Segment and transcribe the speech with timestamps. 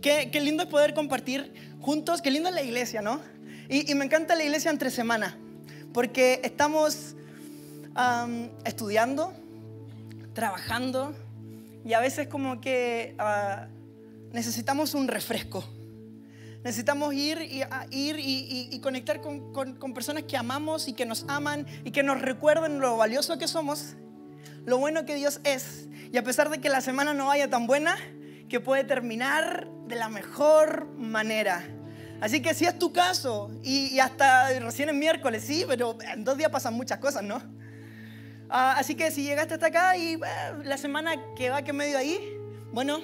[0.00, 3.20] qué, qué lindo poder compartir juntos, qué lindo la iglesia, ¿no?
[3.68, 5.36] Y, me encanta la iglesia entre semana,
[5.92, 7.14] porque estamos
[7.94, 9.34] am, estudiando,
[10.32, 11.14] trabajando,
[11.84, 13.68] y a veces como que ah,
[14.32, 15.64] necesitamos un refresco.
[16.64, 21.06] Necesitamos ir y, a- ir y conectar con, con- con personas que amamos y que
[21.06, 23.94] nos aman y que nos recuerden lo valioso que somos,
[24.66, 25.86] lo bueno que Dios es.
[26.12, 27.96] Y a pesar de que la semana no vaya tan buena,
[28.48, 31.64] que puede terminar de la mejor manera.
[32.20, 36.24] Así que si es tu caso, y, y hasta recién es miércoles, sí, pero en
[36.24, 37.40] dos días pasan muchas cosas, ¿no?
[38.50, 40.18] Ah, así que si llegaste hasta acá y eh,
[40.64, 42.18] la semana que va que medio ahí,
[42.72, 43.00] bueno,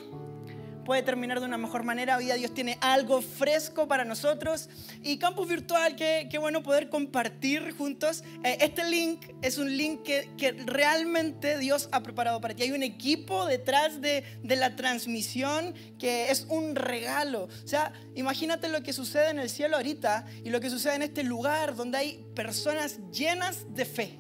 [0.85, 2.17] puede terminar de una mejor manera.
[2.17, 4.69] Hoy día Dios tiene algo fresco para nosotros.
[5.03, 8.23] Y Campus Virtual, qué, qué bueno poder compartir juntos.
[8.45, 12.65] Eh, este link es un link que, realmente Dios ha preparado para ti.
[12.65, 17.45] Hay un equipo detrás de, de la transmisión que es un regalo.
[17.45, 21.03] O sea, imagínate lo que sucede en el cielo ahorita y lo que sucede en
[21.03, 24.19] este lugar donde hay personas llenas de fe.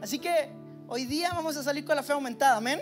[0.00, 0.50] Así que
[0.86, 2.80] hoy día vamos a salir con la fe aumentada, amén.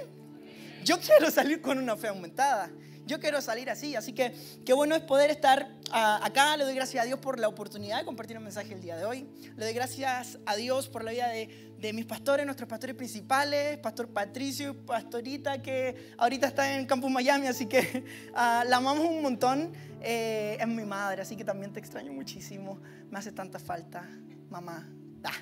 [0.84, 2.70] Yo quiero salir con una fe aumentada.
[3.08, 3.96] Yo quiero salir así.
[3.96, 4.34] Así que
[4.66, 6.56] qué bueno es poder estar ah, acá.
[6.58, 9.06] Le doy gracias a Dios por la oportunidad de compartir un mensaje el día de
[9.06, 9.26] hoy.
[9.56, 13.78] Le doy gracias a Dios por la vida de, de mis pastores, nuestros pastores principales,
[13.78, 17.46] Pastor Patricio, Pastorita, que ahorita está en Campus Miami.
[17.46, 19.72] Así que ah, la amamos un montón.
[20.02, 22.78] Eh, es mi madre, así que también te extraño muchísimo.
[23.10, 24.06] Me hace tanta falta,
[24.50, 24.86] mamá.
[25.24, 25.32] Ah.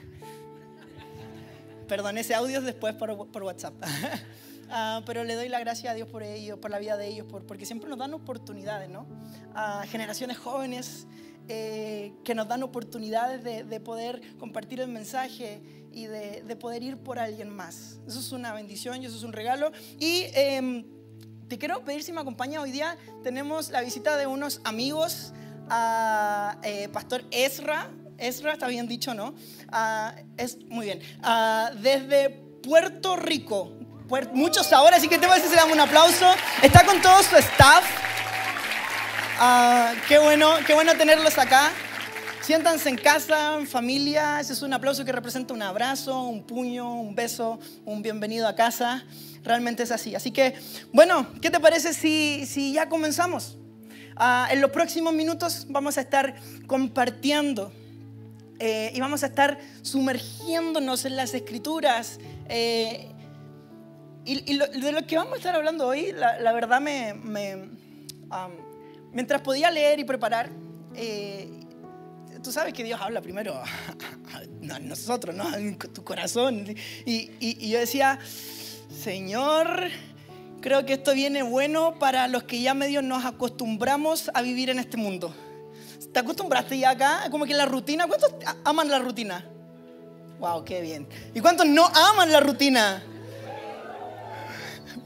[1.88, 3.74] Perdón, ese audio es después por, por WhatsApp.
[4.70, 7.26] Ah, pero le doy la gracia a Dios por ellos, por la vida de ellos,
[7.26, 9.06] por- porque siempre nos dan oportunidades, ¿no?
[9.54, 11.06] A generaciones jóvenes
[11.48, 16.82] eh, que nos dan oportunidades de, de poder compartir el mensaje y de, de poder
[16.82, 18.00] ir por alguien más.
[18.06, 19.70] Eso es una bendición y eso es un regalo.
[20.00, 20.84] Y em,
[21.48, 22.96] te quiero pedir si me acompaña hoy día.
[23.22, 25.32] Tenemos la visita de unos amigos,
[25.68, 27.90] a eh, Pastor Ezra.
[28.18, 29.34] Ezra, está bien dicho, ¿no?
[29.68, 31.00] Ah, es muy bien.
[31.22, 32.30] Ah, desde
[32.62, 33.72] Puerto Rico.
[34.32, 36.32] Muchos ahora, así que te parece si le damos un aplauso.
[36.62, 37.84] Está con todo su staff.
[39.40, 41.72] Ah, qué bueno, qué bueno tenerlos acá.
[42.40, 44.38] Siéntanse en casa, en familia.
[44.38, 48.54] Ese es un aplauso que representa un abrazo, un puño, un beso, un bienvenido a
[48.54, 49.04] casa.
[49.42, 50.14] Realmente es así.
[50.14, 50.54] Así que,
[50.92, 53.58] bueno, ¿qué te parece si, si ya comenzamos?
[54.14, 56.36] Ah, en los próximos minutos vamos a estar
[56.68, 57.72] compartiendo
[58.60, 62.20] eh, y vamos a estar sumergiéndonos en las escrituras.
[62.48, 63.10] eh,
[64.26, 67.14] y, y lo- de lo que vamos a estar hablando hoy, la, la verdad me,
[67.14, 67.52] me,
[68.30, 68.52] am,
[69.12, 70.50] mientras podía leer y preparar,
[70.94, 71.48] eh,
[72.42, 75.54] tú sabes que Dios habla primero a, a- a nosotros, ¿no?
[75.56, 76.66] En tu corazón.
[77.04, 78.18] Y, y- y yo decía,
[78.90, 79.88] Señor,
[80.60, 84.78] creo que esto viene bueno para los que ya medio nos acostumbramos a vivir en
[84.78, 85.34] este mundo.
[86.12, 87.28] ¿Te acostumbraste ya acá?
[87.30, 89.44] Como que la rutina, ¿cuántos a- aman la rutina?
[90.38, 91.06] Wow, qué bien.
[91.34, 93.02] ¿Y cuántos no aman la rutina?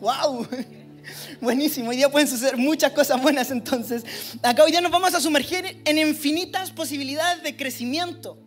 [0.00, 0.46] ¡Wow!
[1.40, 4.04] Buenísimo, hoy día pueden suceder muchas cosas buenas entonces.
[4.42, 8.38] Acá hoy día nos vamos a sumergir en infinitas posibilidades de crecimiento.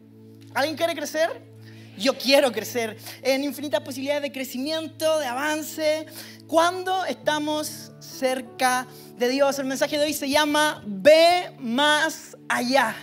[0.56, 1.30] ¿Alguien quiere crecer?
[1.98, 6.08] Yo quiero crecer en infinitas posibilidades de crecimiento, de avance.
[6.48, 8.88] Cuando estamos cerca
[9.18, 12.96] de Dios, el mensaje de hoy se llama Ve más allá.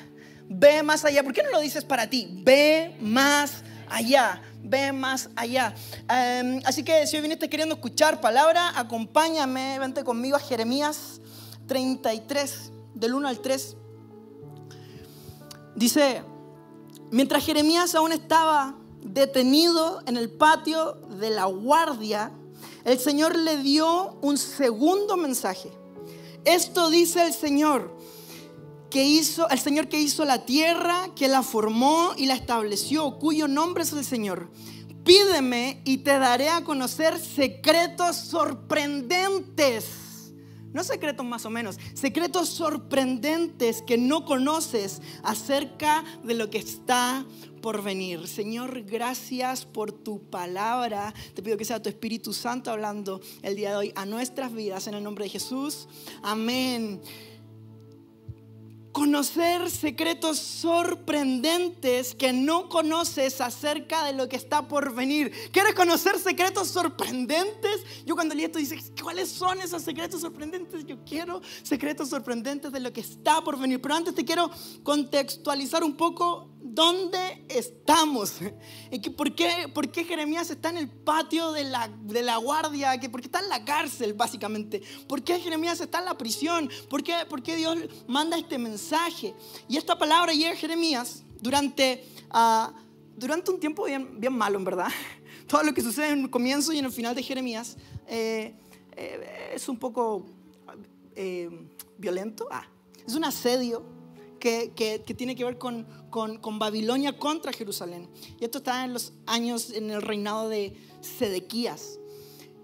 [0.49, 1.22] Ve más allá.
[1.22, 2.28] ¿Por qué no lo dices para ti?
[2.43, 4.43] Ve más allá.
[4.62, 5.75] Ve más allá.
[6.09, 11.21] Em, así que si hoy viniste queriendo escuchar palabra, acompáñame, vente conmigo a Jeremías
[11.66, 13.76] 33, del 1 al 3.
[15.76, 16.22] Dice,
[17.10, 22.32] mientras Jeremías aún estaba detenido en el patio de la guardia,
[22.84, 25.71] el Señor le dio un segundo mensaje.
[26.44, 27.97] Esto dice el Señor,
[28.91, 33.49] que hizo, el Señor que hizo la tierra, que la formó y la estableció, cuyo
[33.49, 34.51] nombre es el Señor.
[35.05, 39.87] Pídeme y te daré a conocer secretos sorprendentes.
[40.73, 47.25] No secretos más o menos, secretos sorprendentes que no conoces acerca de lo que está
[47.60, 48.28] por venir.
[48.28, 51.13] Señor, gracias por tu palabra.
[51.34, 54.86] Te pido que sea tu Espíritu Santo hablando el día de hoy a nuestras vidas
[54.86, 55.89] en el nombre de Jesús.
[56.22, 57.01] Amén
[58.92, 65.33] conocer secretos sorprendentes que no conoces acerca de lo que está por venir.
[65.53, 67.84] ¿Quieres conocer secretos sorprendentes?
[68.04, 70.84] Yo cuando leí esto dice, ¿cuáles son esos secretos sorprendentes?
[70.84, 73.81] Yo quiero secretos sorprendentes de lo que está por venir.
[73.81, 74.51] Pero antes te quiero
[74.83, 78.34] contextualizar un poco ¿Dónde estamos?
[79.16, 82.98] ¿Por qué, ¿Por qué Jeremías está en el patio de la, de la guardia?
[83.10, 84.83] ¿Por qué está en la cárcel, básicamente?
[85.09, 86.71] ¿Por qué Jeremías está en la prisión?
[86.89, 87.77] ¿Por qué, por qué Dios
[88.07, 89.34] manda este mensaje?
[89.68, 92.72] Y esta palabra llega a Jeremías durante, uh,
[93.16, 94.89] durante un tiempo bien, bien malo, en verdad.
[95.47, 97.77] Todo lo que sucede en el comienzo y en el final de Jeremías
[98.07, 98.54] eh,
[98.97, 100.27] eh, es un poco
[101.16, 101.51] eh,
[101.98, 102.47] violento.
[102.51, 102.66] Ah,
[103.07, 103.99] es un asedio
[104.41, 108.09] que, tiene que ver con con, Babilonia contra Jerusalén.
[108.39, 111.98] Y esto está en los años, en el reinado de Sedequías.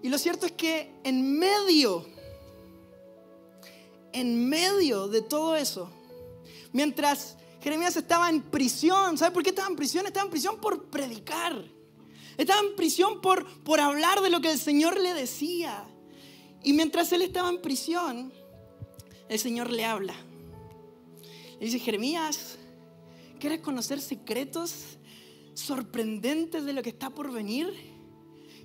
[0.03, 2.05] Y lo cierto es que en medio,
[4.13, 5.89] en medio de todo eso,
[6.71, 10.05] mientras Jeremías estaba en prisión, ¿sabe por qué estaba en prisión?
[10.05, 11.63] Estaba en prisión por predicar.
[12.37, 15.87] Estaba en prisión por, por hablar de lo que el Señor le decía.
[16.63, 18.31] Y mientras él estaba en prisión,
[19.29, 20.13] el Señor le habla.
[21.59, 22.57] Le dice, Jeremías,
[23.39, 24.97] ¿Quieres conocer secretos
[25.53, 27.71] sorprendentes de lo que está por venir?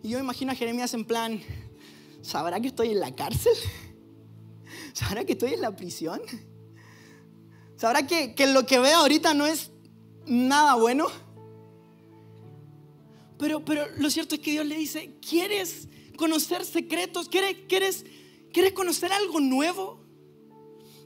[0.02, 1.42] Y yo imagino a Jeremías en plan,
[2.22, 3.52] ¿sabrá que estoy en la cárcel?
[4.94, 6.22] ¿Sabrá que estoy en la prisión?
[7.76, 9.72] ¿Sabrá que, lo que veo ahorita no es
[10.24, 11.08] nada bueno?
[13.38, 17.28] Pero, pero lo cierto es que Dios le dice, ¿quieres conocer secretos?
[17.28, 18.06] ¿Quieres, quieres,
[18.52, 20.00] ¿Quieres conocer algo nuevo?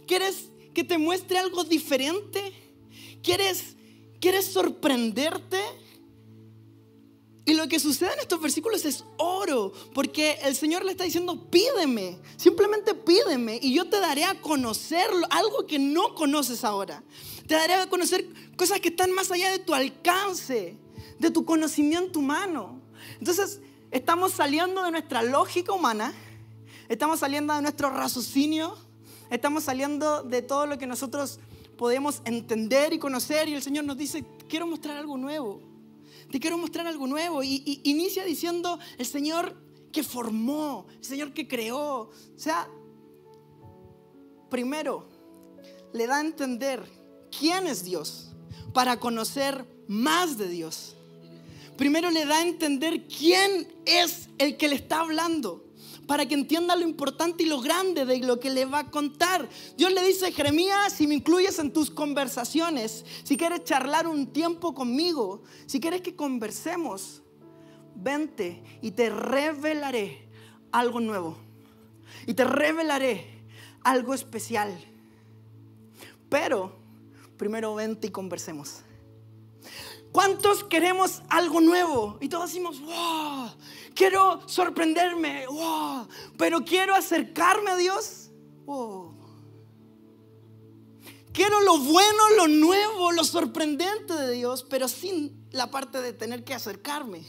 [0.06, 2.52] ¿Quieres que te muestre algo diferente?
[3.22, 3.76] ¿Quieres,
[4.20, 5.58] quieres sorprenderte?
[7.46, 11.48] Y lo que sucede en estos versículos es oro, porque el Señor le está diciendo,
[11.50, 17.02] pídeme, simplemente pídeme y yo te daré a conocer algo que no conoces ahora.
[17.46, 18.26] Te daré a conocer
[18.58, 20.76] cosas que están más allá de tu alcance,
[21.18, 22.82] de tu conocimiento humano.
[23.18, 26.12] Entonces, estamos saliendo de nuestra lógica humana,
[26.90, 28.76] estamos saliendo de nuestro raciocinio,
[29.30, 31.38] estamos saliendo de todo lo que nosotros
[31.76, 35.60] podemos entender y conocer y el Señor nos dice, quiero mostrar algo nuevo,
[36.30, 37.42] te quiero mostrar algo nuevo.
[37.42, 39.56] Y, inicia diciendo, el Señor
[39.92, 42.10] que formó, el Señor que creó.
[42.10, 42.68] O sea,
[44.50, 45.08] primero,
[45.92, 46.84] le da a entender
[47.38, 48.32] quién es Dios
[48.72, 50.94] para conocer más de Dios.
[51.76, 55.65] Primero le da a entender quién es el que le está hablando
[56.06, 59.48] para que entienda lo importante y lo grande de lo que le va a contar.
[59.76, 64.74] Dios le dice, Jeremías, si me incluyes en tus conversaciones, si quieres charlar un tiempo
[64.74, 67.22] conmigo, si quieres que conversemos,
[67.94, 70.28] vente y te revelaré
[70.72, 71.36] algo nuevo.
[72.26, 73.42] Y te revelaré
[73.82, 74.76] algo especial.
[76.28, 76.72] Pero
[77.36, 78.82] primero vente y conversemos.
[80.16, 82.16] ¿Cuántos queremos algo nuevo?
[82.22, 83.50] Y todos decimos, wow,
[83.94, 86.08] quiero sorprenderme, wow,
[86.38, 88.30] pero quiero acercarme a Dios.
[91.34, 96.44] Quiero lo bueno, lo nuevo, lo sorprendente de Dios, pero sin la parte de tener
[96.44, 97.22] que acercarme,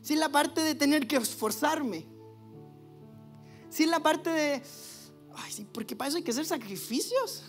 [0.00, 2.06] sin la parte de tener que esforzarme,
[3.68, 4.62] sin la parte de,
[5.34, 7.42] ay, porque para eso hay que hacer sacrificios,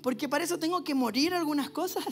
[0.00, 2.06] porque para eso tengo que morir algunas cosas.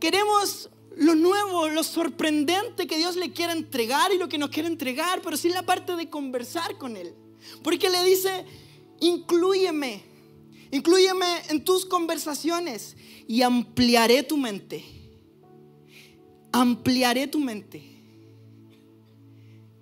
[0.00, 4.68] Queremos lo nuevo, lo sorprendente que Dios le quiere entregar y lo que nos quiere
[4.68, 7.14] entregar, pero sin la parte de conversar con Él.
[7.62, 8.44] Porque le dice,
[9.00, 10.02] incluyeme,
[10.70, 12.96] incluyeme en tus conversaciones
[13.28, 14.84] y ampliaré tu mente.
[16.52, 17.82] Ampliaré tu mente.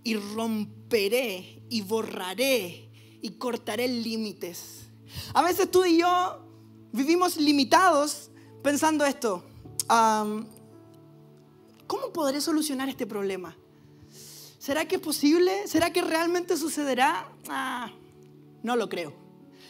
[0.03, 2.89] Y romperé y borraré
[3.23, 4.89] y cortaré límites.
[5.33, 6.45] A veces tú y yo
[6.93, 8.31] vivimos limitados
[8.63, 9.45] pensando esto
[9.89, 10.47] ¿cómo
[12.13, 13.57] podré solucionar este problema?
[14.59, 15.67] ¿Será que es posible?
[15.69, 17.29] ¿Será que realmente sucederá?
[17.49, 17.91] Ah,
[18.63, 19.13] no lo creo.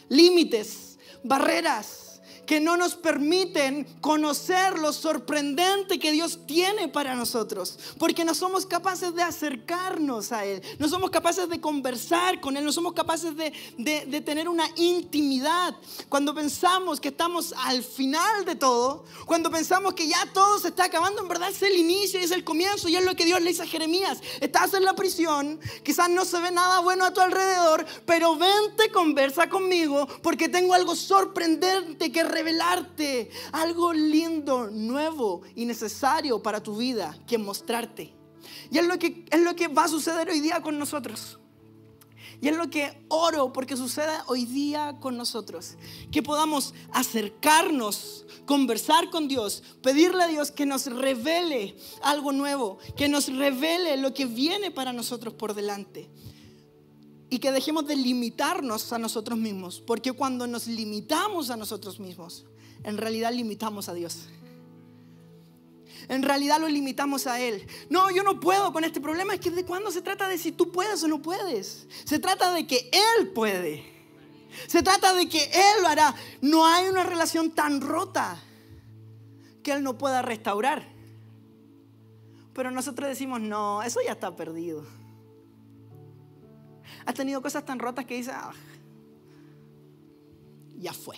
[0.07, 2.04] Límites, barreras,
[2.45, 8.65] que no nos permiten conocer lo sorprendente que Dios tiene para nosotros, porque no somos
[8.65, 13.35] capaces de acercarnos a Él, no somos capaces de conversar con Él, no somos capaces
[13.35, 15.75] de, de, tener una intimidad.
[16.09, 20.85] Cuando pensamos que estamos al final de todo, cuando pensamos que ya todo se está
[20.85, 23.41] acabando, en verdad es el inicio y es el comienzo, y es lo que Dios
[23.41, 27.13] le dice a Jeremías, estás en la prisión, quizás no se ve nada bueno a
[27.13, 35.41] tu alrededor, pero vente, conversa conmigo, porque tengo algo sorprendente que revelarte algo lindo, nuevo
[35.55, 38.13] y necesario para tu vida que mostrarte.
[38.69, 41.39] Y es lo que, es lo que va a suceder hoy día con nosotros.
[42.41, 45.75] Y es lo que oro porque suceda hoy día con nosotros.
[46.11, 53.07] Que podamos acercarnos, conversar con Dios, pedirle a Dios que nos revele algo nuevo, que
[53.07, 56.09] nos revele lo que viene para nosotros por delante
[57.29, 62.45] y que dejemos de limitarnos a nosotros mismos, porque cuando nos limitamos a nosotros mismos,
[62.83, 64.27] en realidad limitamos a Dios.
[66.07, 67.67] en realidad lo limitamos a Él.
[67.89, 69.33] No, yo no puedo con este problema.
[69.33, 71.87] Es que de cuándo se trata de si tú puedes o no puedes.
[72.03, 73.83] Se trata de que Él puede.
[74.67, 76.13] Se trata de que Él lo hará.
[76.41, 78.39] No hay una relación tan rota
[79.63, 80.87] que Él no pueda restaurar.
[82.53, 84.85] Pero nosotros decimos, no, eso ya está perdido.
[87.05, 88.53] Has tenido cosas tan rotas que dices, ah,
[90.77, 91.17] ya fue.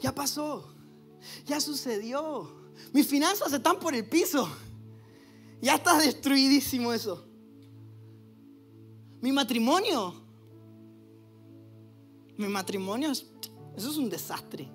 [0.00, 0.74] Ya pasó.
[1.46, 2.62] Ya sucedió.
[2.92, 4.48] Mis finanzas están por el piso.
[5.60, 7.24] Ya está destruidísimo eso.
[9.20, 10.14] Mi matrimonio.
[12.36, 13.30] Mi matrimonio, eso
[13.76, 14.68] es un desastre.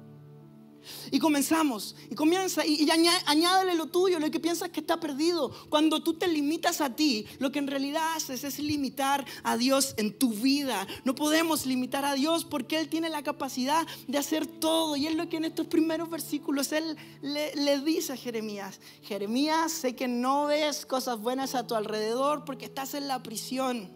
[1.11, 2.89] Y comenzamos, y comienza, y,
[3.25, 5.51] añádele lo tuyo, lo que piensas que está perdido.
[5.69, 9.93] Cuando tú te limitas a ti, lo que en realidad haces es limitar a Dios
[9.97, 10.87] en tu vida.
[11.03, 14.95] No podemos limitar a Dios porque Él tiene la capacidad de hacer todo.
[14.95, 18.79] Y es lo que en estos primeros versículos Él le dice a Jeremías.
[19.03, 23.89] Jeremías, sé que no ves cosas buenas a tu alrededor porque estás en la prisión.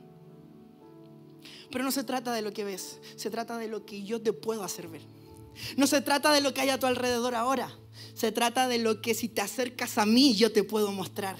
[1.72, 4.34] Pero no se trata de lo que ves, se trata de lo que yo te
[4.34, 5.02] puedo hacer ver.
[5.78, 7.78] No se trata de lo que hay a tu alrededor ahora.
[8.14, 11.38] Se trata de lo que si te acercas a mí yo te puedo mostrar.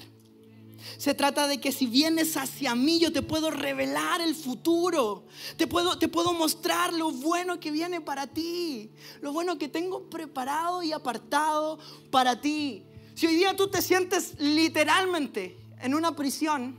[0.98, 5.26] Se trata de que si vienes hacia mí yo te puedo revelar el futuro.
[5.56, 8.90] Te puedo, te puedo mostrar lo bueno que viene para ti.
[9.20, 11.78] Lo bueno que tengo preparado y apartado
[12.10, 12.84] para ti.
[13.14, 16.78] Si hoy día tú te sientes literalmente en una prisión,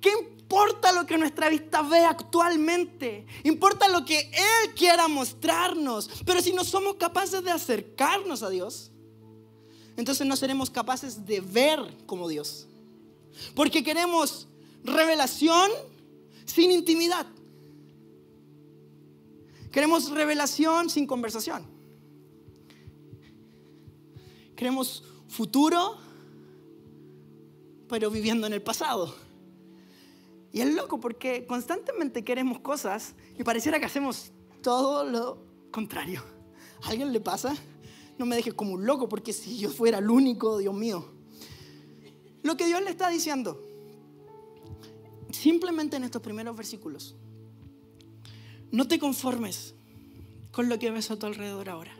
[0.00, 0.10] ¿qué
[0.46, 6.08] importa lo que nuestra vista ve actualmente, importa lo que Él quiera mostrarnos.
[6.24, 8.92] Pero si no somos capaces de acercarnos a Dios,
[9.96, 12.68] entonces no seremos capaces de ver como Dios.
[13.56, 14.46] Porque queremos
[14.84, 15.68] revelación
[16.44, 17.26] sin intimidad.
[19.72, 21.66] Queremos revelación sin conversación.
[24.54, 25.98] Queremos futuro,
[27.88, 29.25] pero viviendo en el pasado.
[30.56, 34.32] Y es loco porque constantemente queremos cosas y pareciera que hacemos
[34.62, 36.24] todo lo contrario.
[36.82, 37.54] ¿A alguien le pasa?
[38.16, 41.12] No me dejes como un loco porque si yo fuera el único, Dios mío.
[42.42, 43.62] Lo que Dios le está diciendo,
[45.30, 47.16] simplemente en estos primeros versículos,
[48.70, 49.74] no te conformes
[50.52, 51.94] con lo que ves a tu alrededor ahora.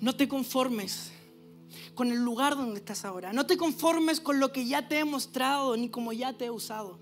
[0.00, 1.12] No te conformes
[1.94, 3.32] con el lugar donde estás ahora.
[3.32, 6.50] No te conformes con lo que ya te he mostrado ni como ya te he
[6.50, 7.01] usado.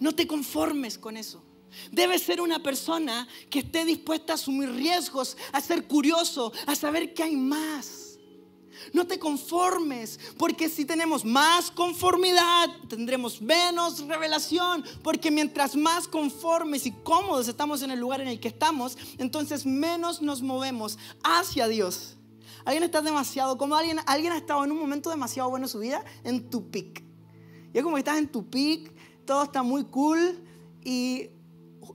[0.00, 1.42] No te conformes con eso.
[1.90, 7.14] Debes ser una persona que esté dispuesta a asumir riesgos, a ser curioso, a saber
[7.14, 8.04] que hay más.
[8.92, 16.86] No te conformes, porque si tenemos más conformidad, tendremos menos revelación, porque mientras más conformes
[16.86, 21.68] y cómodos estamos en el lugar en el que estamos, entonces menos nos movemos hacia
[21.68, 22.16] Dios.
[22.64, 25.78] ¿Alguien está demasiado, como alguien, alguien ha estado en un momento demasiado bueno en su
[25.78, 26.04] vida?
[26.24, 27.04] En tu pic.
[27.72, 30.38] Y es como que estás en tu pic todo está muy cool
[30.84, 31.30] y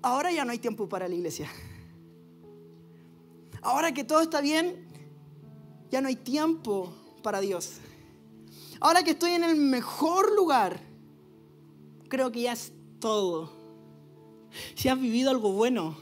[0.01, 1.50] ahora ya no hay tiempo para la iglesia.
[3.62, 4.88] Ahora que todo está bien,
[5.91, 7.77] ya no hay tiempo para Dios.
[8.79, 10.79] Ahora que estoy en el mejor lugar,
[12.07, 13.51] creo que ya es todo.
[14.75, 15.98] Si has vivido algo bueno,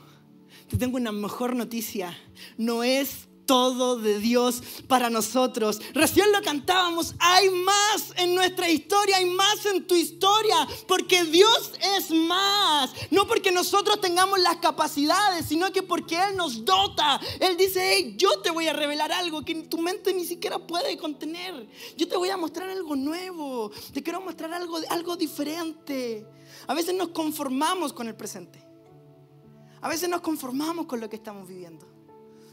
[0.70, 2.16] te tengo una mejor noticia.
[2.58, 5.82] No es todo de Dios para nosotros.
[5.96, 11.72] Recién lo cantábamos, hay más en nuestra historia, hay más en tu historia, porque Dios
[11.98, 12.92] es más.
[13.10, 17.20] No porque nosotros tengamos las capacidades, sino que porque Él nos dota.
[17.40, 20.98] Él dice, hey, yo te voy a revelar algo que tu mente ni siquiera puede
[20.98, 21.68] contener.
[21.98, 26.28] Yo te voy a mostrar algo nuevo, te quiero mostrar algo, algo diferente.
[26.68, 28.62] A veces nos conformamos con el presente.
[29.82, 31.88] A veces nos conformamos con lo que estamos viviendo.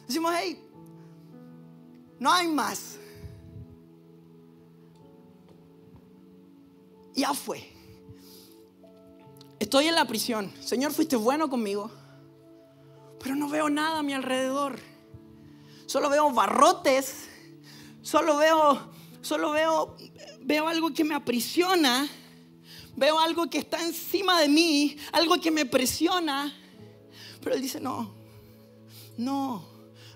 [0.07, 0.63] Decimos, hey,
[2.25, 2.97] no hay más.
[7.14, 7.71] Ya fue.
[9.59, 10.50] Estoy en la prisión.
[10.59, 11.90] Señor, fuiste bueno conmigo.
[13.23, 14.78] Pero no veo nada a mi alrededor.
[15.85, 17.28] Solo veo barrotes.
[18.00, 18.90] Solo veo,
[19.21, 19.95] solo veo,
[20.40, 22.09] veo algo que me aprisiona.
[22.97, 24.97] Veo algo que está encima de mí.
[25.12, 26.57] Algo que me presiona.
[27.43, 28.14] Pero él dice, no,
[29.19, 29.74] no.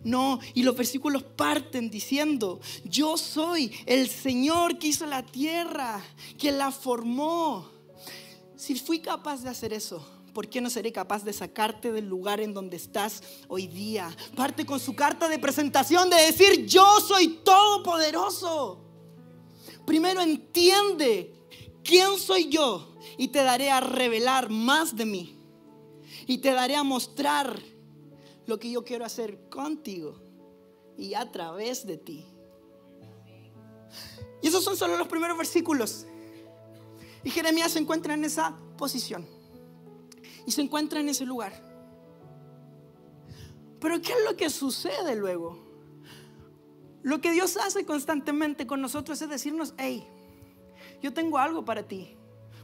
[0.09, 6.03] No, y los versículos parten diciendo, yo soy el Señor que hizo la tierra,
[6.39, 7.69] que la formó.
[8.57, 12.41] Si fui capaz de hacer eso, ¿por qué no seré capaz de sacarte del lugar
[12.41, 14.09] en donde estás hoy día?
[14.35, 18.83] Parte con su carta de presentación de decir, yo soy todopoderoso.
[19.85, 21.35] Primero entiende
[21.85, 25.39] quién soy yo y te daré a revelar más de mí.
[26.27, 27.61] Y te daré a mostrar
[28.49, 30.19] lo que yo quiero hacer contigo
[30.97, 32.27] y a través de ti.
[34.41, 36.07] Y esos son solo los primeros versículos.
[37.23, 39.27] Y Jeremías se encuentra en esa posición.
[40.47, 41.53] Y se encuentra en ese lugar.
[43.81, 45.59] Pero ¿qué es lo que sucede luego?
[47.03, 50.09] Lo que Dios hace constantemente con nosotros es decirnos, hey,
[51.03, 52.17] yo tengo algo para ti,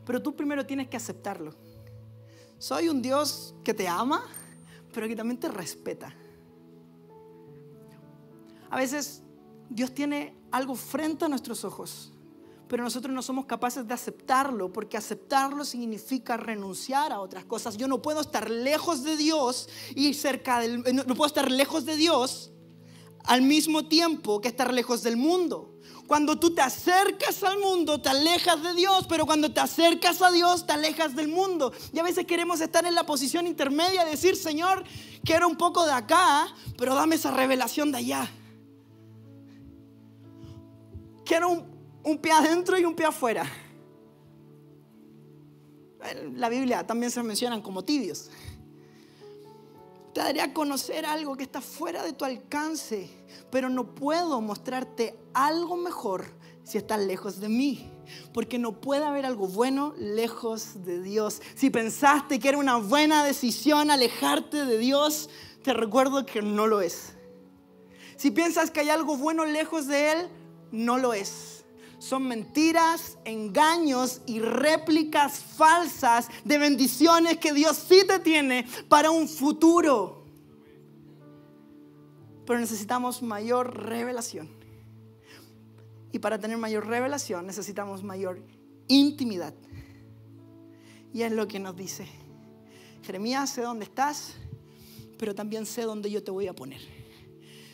[0.06, 1.54] pero tú primero tienes que aceptarlo.
[2.58, 4.24] Soy un Dios que te ama,
[4.94, 6.14] pero que también te respeta.
[8.70, 9.22] A veces
[9.68, 12.12] Dios tiene algo frente a nuestros ojos,
[12.68, 17.76] pero nosotros no somos capaces de aceptarlo, porque aceptarlo significa renunciar a otras cosas.
[17.76, 20.82] Yo no puedo estar lejos de Dios y cerca del...
[20.82, 22.52] No puedo estar lejos de Dios
[23.24, 25.73] al mismo tiempo que estar lejos del mundo.
[26.06, 30.30] Cuando tú te acercas al mundo, te alejas de Dios, pero cuando te acercas a
[30.30, 31.73] Dios, te alejas del mundo.
[31.92, 34.84] Y a veces queremos estar en la posición intermedia, decir, Señor,
[35.25, 36.46] quiero un poco de acá,
[36.76, 38.30] pero dame esa revelación de allá.
[41.25, 41.64] Quiero un,
[42.02, 43.50] un pie adentro y un pie afuera.
[46.34, 48.30] La Biblia también se mencionan como tibios.
[50.14, 53.11] Te daría a conocer algo que está fuera de tu alcance,
[53.50, 56.25] pero no puedo mostrarte algo mejor
[56.62, 57.90] si estás lejos de mí.
[58.33, 61.42] Porque no puede haber algo bueno lejos de Dios.
[61.56, 65.30] Si pensaste que era una buena decisión alejarte de Dios,
[65.64, 67.14] te recuerdo que no lo es.
[68.16, 70.28] Si piensas que hay algo bueno lejos de Él,
[70.71, 71.53] no lo es
[72.04, 79.26] son mentiras, engaños y réplicas falsas de bendiciones que Dios sí te tiene para un
[79.26, 80.23] futuro.
[82.44, 84.50] Pero necesitamos mayor revelación.
[86.12, 88.42] Y para tener mayor revelación necesitamos mayor
[88.87, 89.54] intimidad.
[91.14, 92.06] Y es lo que nos dice.
[93.02, 94.34] Jeremías, sé dónde estás,
[95.18, 96.82] pero también sé dónde yo te voy a poner.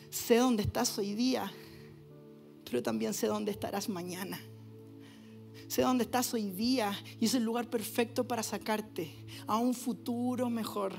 [0.09, 1.53] Sé dónde estás hoy día,
[2.71, 4.41] pero también sé dónde estarás mañana.
[5.67, 10.49] Sé dónde estás hoy día y es el lugar perfecto para sacarte a un futuro
[10.49, 10.95] mejor,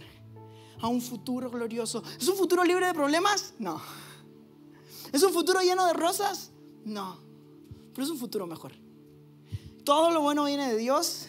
[0.80, 2.04] a un futuro glorioso.
[2.20, 3.54] ¿Es un futuro libre de problemas?
[3.58, 3.82] No.
[5.12, 6.51] ¿Es un futuro lleno de rosas?
[6.84, 7.18] No.
[7.94, 8.74] Pero es un futuro mejor.
[9.86, 11.27] Todo lo bueno viene de Dios,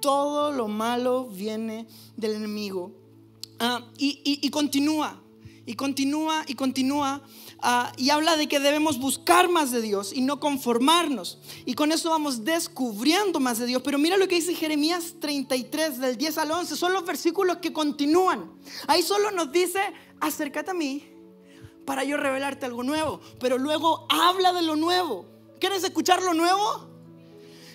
[0.00, 1.86] todo lo malo viene
[2.16, 2.92] del enemigo.
[3.58, 5.20] Ah, y continúa,
[5.68, 7.22] y continúa, y continúa
[7.60, 11.38] Ah, y habla de que debemos buscar más de Dios y no conformarnos.
[11.64, 13.82] Y con eso vamos descubriendo más de Dios.
[13.84, 16.76] Pero mira lo que dice Jeremías 33 del 10 al 11.
[16.76, 18.52] Son los versículos que continúan.
[18.86, 19.80] Ahí solo nos dice,
[20.20, 21.04] acércate a mí
[21.84, 23.20] para yo revelarte algo nuevo.
[23.40, 25.26] Pero luego habla de lo nuevo.
[25.58, 26.86] ¿Quieres escuchar lo nuevo?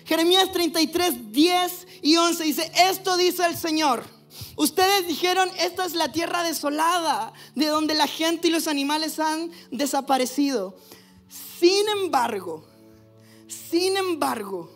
[0.06, 4.13] Jeremías 33, 10 y 11 dice, esto dice el Señor.
[4.56, 9.50] Ustedes dijeron, esta es la tierra desolada, de donde la gente y los animales han
[9.70, 10.76] desaparecido.
[11.58, 12.64] Sin embargo,
[13.48, 14.70] sin embargo,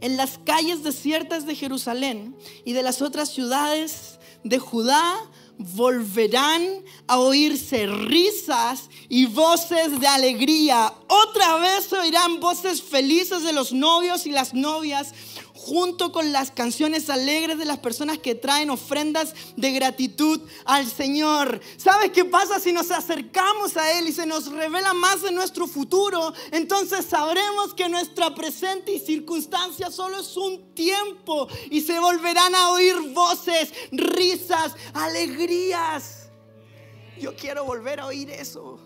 [0.00, 5.02] en las calles desiertas de Jerusalén y de las otras ciudades de Judá
[5.58, 6.62] volverán
[7.06, 10.92] a oírse risas y voces de alegría.
[11.08, 15.14] Otra vez oirán voces felices de los novios y las novias
[15.66, 21.60] junto con las canciones alegres de las personas que traen ofrendas de gratitud al Señor.
[21.76, 25.66] ¿Sabes qué pasa si nos acercamos a Él y se nos revela más de nuestro
[25.66, 26.32] futuro?
[26.52, 32.70] Entonces sabremos que nuestra presente y circunstancia solo es un tiempo y se volverán a
[32.70, 36.28] oír voces, risas, alegrías.
[37.20, 38.78] Yo quiero volver a oír eso.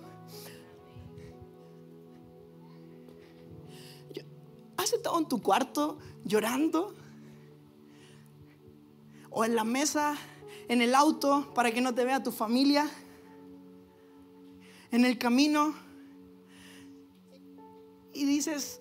[4.78, 6.94] ¿Has estado en tu cuarto llorando?
[9.30, 10.16] ¿O en la mesa,
[10.68, 12.90] en el auto, para que no te vea tu familia?
[14.90, 15.74] ¿En el camino?
[18.12, 18.80] Y dices,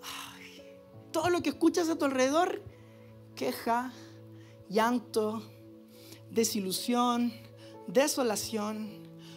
[1.12, 2.64] todo lo que escuchas a tu alrededor,
[3.36, 3.94] queja,
[4.70, 5.44] llanto,
[6.32, 7.32] desilusión,
[7.88, 8.90] desolación,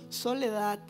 [0.09, 0.81] soledad.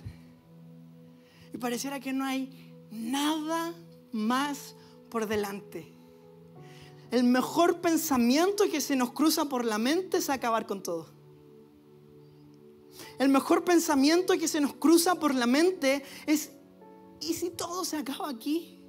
[1.52, 3.74] Y pareciera que no hay nada
[4.12, 4.74] más
[5.10, 5.92] por delante.
[7.12, 11.08] El mejor pensamiento que se nos cruza por la mente es acabar con todo.
[13.18, 16.52] El mejor pensamiento que se nos cruza por la mente es,
[17.20, 18.81] ¿y si todo se acaba aquí?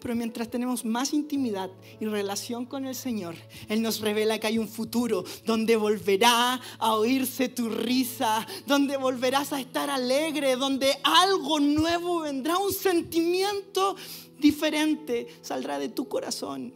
[0.00, 3.34] Pero mientras tenemos más intimidad y relación con el Señor,
[3.68, 9.52] Él nos revela que hay un futuro donde volverá a oírse tu risa, donde volverás
[9.52, 13.96] a estar alegre, donde algo nuevo vendrá, un sentimiento
[14.38, 16.72] diferente saldrá de tu corazón.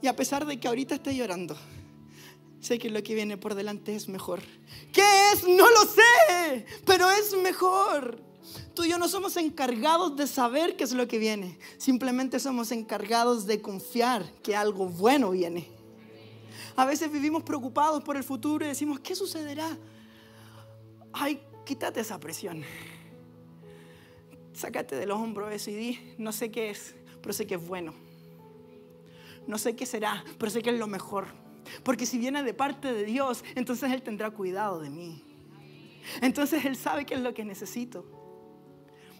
[0.00, 1.56] Y a pesar de que ahorita esté llorando,
[2.60, 4.40] sé que lo que viene por delante es mejor.
[4.92, 5.44] ¿Qué es?
[5.46, 8.33] No lo sé, pero es mejor.
[8.74, 11.58] Tú y yo no somos encargados de saber qué es lo que viene.
[11.78, 15.68] Simplemente somos encargados de confiar que algo bueno viene.
[16.74, 19.78] A veces vivimos preocupados por el futuro y decimos, ¿qué sucederá?
[21.12, 22.64] Ay, quítate esa presión.
[24.52, 27.64] Sácate de los hombros eso y di, no sé qué es, pero sé que es
[27.64, 27.94] bueno.
[29.46, 31.26] No sé qué será, pero sé que es lo mejor.
[31.84, 35.22] Porque si viene de parte de Dios, entonces Él tendrá cuidado de mí.
[36.20, 38.23] Entonces Él sabe qué es lo que necesito.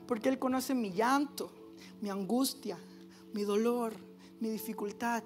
[0.07, 1.51] Porque Él conoce mi llanto,
[2.01, 2.79] mi angustia,
[3.33, 3.95] mi dolor,
[4.41, 5.23] mi dificultad.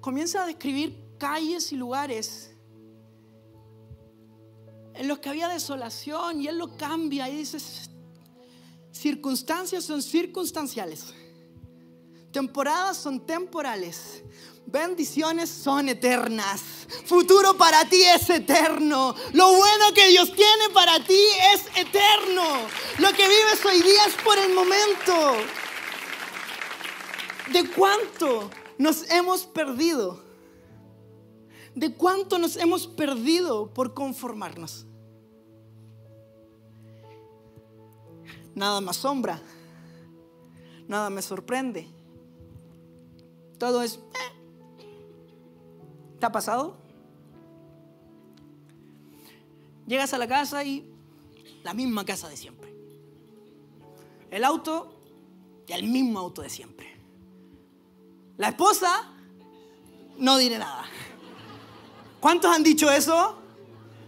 [0.00, 2.52] Comienza a describir calles y lugares
[4.94, 7.58] en los que había desolación y Él lo cambia y dice,
[8.90, 11.06] circunstancias son circunstanciales,
[12.30, 14.22] temporadas son temporales,
[14.72, 16.62] bendiciones son eternas,
[17.04, 21.20] futuro para ti es eterno, lo bueno que Dios tiene para ti
[21.54, 22.42] es eterno,
[22.98, 25.12] lo que vives hoy día es por el momento.
[27.52, 30.22] ¿De cuánto nos hemos perdido?
[31.74, 34.86] ¿De cuánto nos hemos perdido por conformarnos?
[38.54, 39.42] Nada me asombra,
[40.88, 41.88] nada me sorprende.
[43.58, 43.96] Todo es...
[43.96, 44.41] Eh.
[46.22, 46.76] ¿Te ha pasado?
[49.88, 50.88] Llegas a la casa y
[51.64, 52.72] la misma casa de siempre.
[54.30, 55.00] El auto
[55.66, 56.96] y el mismo auto de siempre.
[58.36, 59.10] La esposa,
[60.16, 60.84] no diré nada.
[62.20, 63.42] ¿Cuántos han dicho eso?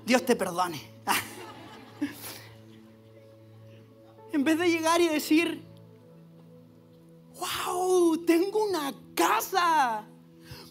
[0.06, 0.80] Dios te perdone.
[4.32, 5.64] en vez de llegar y decir,
[7.40, 10.06] wow, tengo una casa.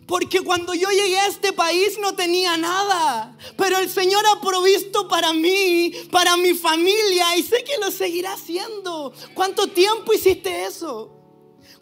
[0.07, 3.37] Porque cuando yo llegué a este país no tenía nada.
[3.57, 8.33] Pero el Señor ha provisto para mí, para mi familia, y sé que lo seguirá
[8.33, 9.13] haciendo.
[9.33, 11.11] ¿Cuánto tiempo hiciste eso?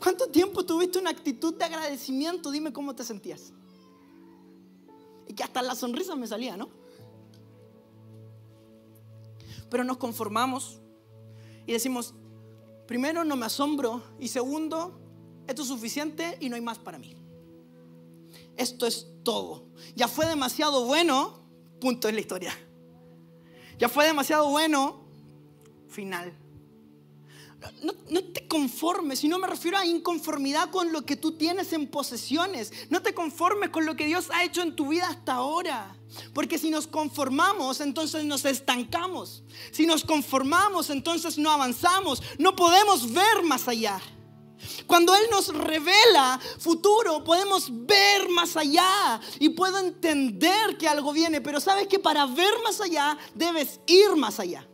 [0.01, 2.51] ¿Cuánto tiempo tuviste una actitud de agradecimiento?
[2.51, 3.53] Dime cómo te sentías.
[5.27, 6.69] Y que hasta la sonrisa me salía, ¿no?
[9.69, 10.79] Pero nos conformamos
[11.65, 12.13] y decimos,
[12.87, 14.99] primero no me asombro y segundo,
[15.47, 17.15] esto es suficiente y no hay más para mí.
[18.57, 19.67] Esto es todo.
[19.95, 21.47] Ya fue demasiado bueno,
[21.79, 22.57] punto en la historia.
[23.77, 25.03] Ya fue demasiado bueno,
[25.87, 26.37] final.
[27.83, 31.87] No, te conformes, y no me refiero a inconformidad con lo que tú tienes en
[31.87, 32.71] posesiones.
[32.89, 35.95] No te conformes con lo que Dios ha hecho en tu vida hasta ahora.
[36.33, 39.43] Porque si nos conformamos, entonces nos estancamos.
[39.71, 42.23] Si nos conformamos, entonces no avanzamos.
[42.39, 44.01] No podemos ver más allá.
[44.87, 51.41] Cuando Él nos revela futuro, podemos ver más allá y puedo entender que algo viene.
[51.41, 54.67] Pero sabes que para ver más allá, debes ir más allá.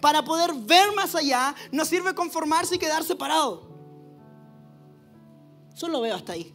[0.00, 3.68] Para poder ver más allá, no sirve conformarse y quedar separado.
[5.74, 6.54] Solo veo hasta ahí.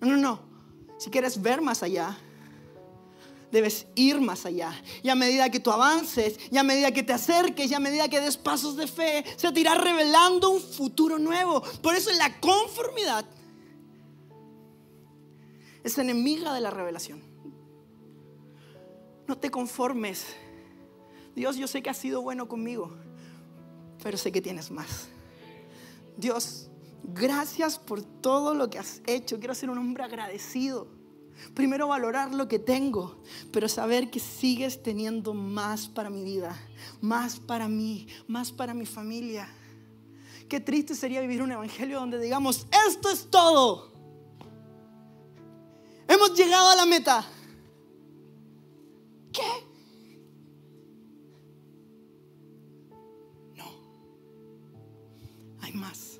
[0.00, 0.48] No, no, no.
[0.98, 2.16] Si quieres ver más allá,
[3.50, 4.72] debes ir más allá.
[5.02, 8.08] Y a medida que tú avances, y a medida que te acerques, y a medida
[8.08, 11.62] que des pasos de fe, se te irá revelando un futuro nuevo.
[11.82, 13.24] Por eso la conformidad
[15.82, 17.22] es enemiga de la revelación.
[19.26, 20.24] No te conformes
[21.38, 22.90] Dios, yo sé que has sido bueno conmigo,
[24.02, 25.06] pero sé que tienes más.
[26.16, 26.68] Dios,
[27.04, 29.38] gracias por todo lo que has hecho.
[29.38, 30.88] Quiero ser un hombre agradecido.
[31.54, 33.22] Primero valorar lo que tengo,
[33.52, 36.56] pero saber que sigues teniendo más para mi vida,
[37.00, 39.48] más para mí, más para mi familia.
[40.48, 43.92] Qué triste sería vivir un evangelio donde digamos, esto es todo.
[46.08, 47.26] Hemos llegado a la meta.
[49.32, 49.68] ¿Qué?
[55.74, 56.18] más.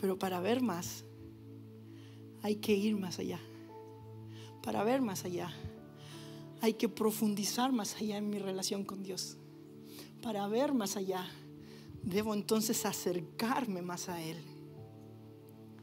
[0.00, 1.04] Pero para ver más,
[2.48, 3.38] hay que ir más allá.
[4.62, 5.52] Para ver más allá,
[6.62, 9.36] hay que profundizar más allá en mi relación con Dios.
[10.22, 11.26] Para ver más allá,
[12.02, 14.38] debo entonces acercarme más a Él.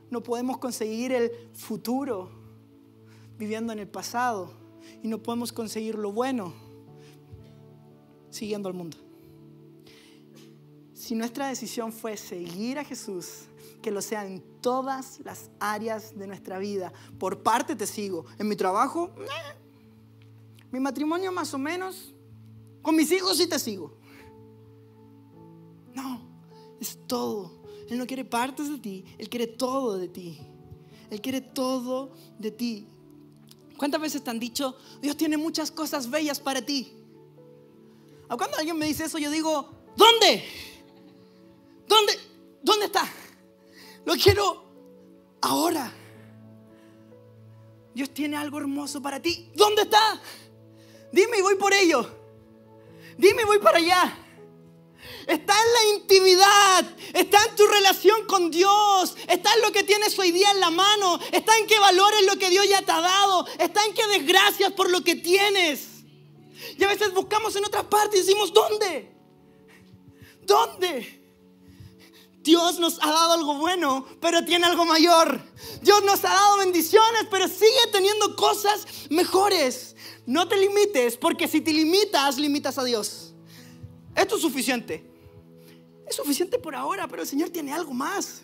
[0.10, 2.32] No podemos conseguir el futuro
[3.38, 4.51] viviendo en el pasado
[5.04, 6.51] y no podemos conseguir lo bueno
[8.32, 8.97] siguiendo al mundo.
[10.95, 13.43] Si nuestra decisión fue seguir a Jesús,
[13.86, 16.91] que lo sea en todas las áreas de nuestra vida.
[17.19, 18.26] Por parte te sigo.
[18.39, 19.12] En mi trabajo,
[20.71, 22.12] mi matrimonio más o menos.
[22.82, 23.95] Con mis hijos sí te sigo.
[25.93, 26.19] No,
[26.82, 27.62] es todo.
[27.88, 30.39] Él no quiere partes de ti, Él quiere todo de ti.
[31.12, 32.88] Él quiere todo de ti.
[33.78, 36.91] ¿Cuántas veces te han dicho, Dios tiene muchas cosas bellas para ti?
[38.30, 40.43] ¿A cuando alguien me dice eso, yo digo, ¿dónde?
[41.88, 42.13] ¿Dónde?
[42.63, 43.08] ¿Dónde está?
[44.06, 44.63] Lo quiero
[45.41, 45.91] ahora.
[47.94, 49.50] Dios tiene algo hermoso para ti.
[49.56, 50.22] ¿Dónde está?
[51.12, 52.10] Dime y voy por ello.
[53.18, 54.20] Dime y voy para allá.
[55.28, 60.18] Está en la intimidad, está en tu relación con Dios, está en lo que tienes
[60.18, 63.02] hoy día en la mano, está en que valores lo que Dios ya te ha
[63.02, 65.88] dado, está en que desgracias por lo que tienes.
[66.78, 69.12] Y a veces buscamos en otras partes y decimos, ¿dónde?
[70.41, 71.25] ¿Dónde?
[72.45, 75.41] Dios nos ha dado algo bueno, pero tiene algo mayor.
[75.81, 79.95] Dios nos ha dado bendiciones, pero sigue teniendo cosas mejores.
[80.27, 83.34] No te limites, porque si te limitas, limitas a Dios.
[84.15, 85.03] Esto es suficiente.
[86.08, 88.43] Es suficiente por ahora, pero el Señor tiene algo más.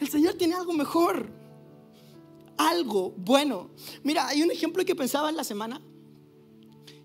[0.00, 1.28] El Señor tiene algo mejor.
[2.56, 3.68] Algo bueno.
[4.02, 5.82] Mira, hay un ejemplo que pensaba en la semana.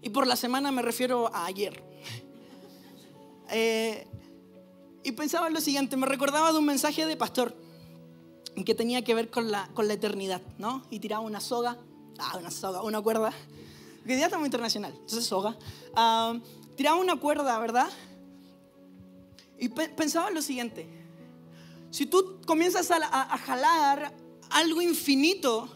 [0.02, 1.84] Y por la semana me refiero a ayer.
[3.52, 4.08] Eh,
[5.10, 7.56] y pensaba en lo siguiente, me recordaba de un mensaje de pastor
[8.64, 10.84] que tenía que ver con la, con la eternidad, ¿no?
[10.92, 11.78] Y tiraba una soga,
[12.20, 13.34] ah, una soga, una cuerda,
[14.06, 15.58] que ya está muy internacional, entonces soga.
[15.96, 16.38] Ah,
[16.76, 17.90] tiraba una cuerda, ¿verdad?
[19.58, 20.88] Y pensaba lo siguiente,
[21.90, 24.14] si tú comienzas a, jalar
[24.52, 25.68] algo infinito,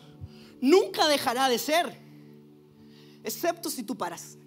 [0.62, 2.00] nunca dejará de ser,
[3.24, 4.38] excepto si tú paras.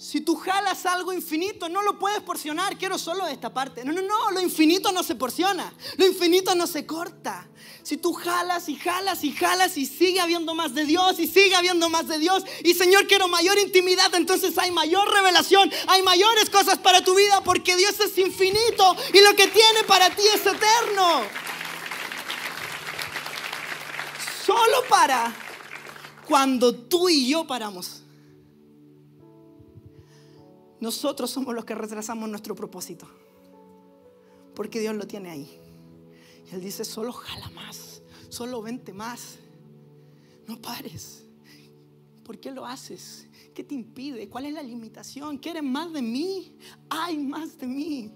[0.00, 2.78] Si tú jalas algo infinito, no lo puedes porcionar.
[2.78, 3.84] Quiero solo esta parte.
[3.84, 5.74] No, no, no, lo infinito no se porciona.
[5.98, 7.46] Lo infinito no se corta.
[7.82, 11.54] Si tú jalas y jalas y jalas y sigue habiendo más de Dios y sigue
[11.54, 16.48] habiendo más de Dios y Señor quiero mayor intimidad, entonces hay mayor revelación, hay mayores
[16.48, 20.40] cosas para tu vida porque Dios es infinito y lo que tiene para ti es
[20.40, 21.24] eterno.
[24.46, 25.34] Solo para
[26.26, 28.00] cuando tú y yo paramos.
[30.80, 33.06] Nosotros somos los que retrasamos nuestro propósito.
[34.54, 35.60] Porque Dios lo tiene ahí.
[36.50, 39.38] Y Él dice, solo jala más, solo vente más.
[40.46, 41.24] No pares.
[42.24, 43.26] ¿Por qué lo haces?
[43.54, 44.28] ¿Qué te impide?
[44.28, 45.38] ¿Cuál es la limitación?
[45.38, 46.56] ¿Quieres más de mí?
[46.88, 48.10] Hay más de mí.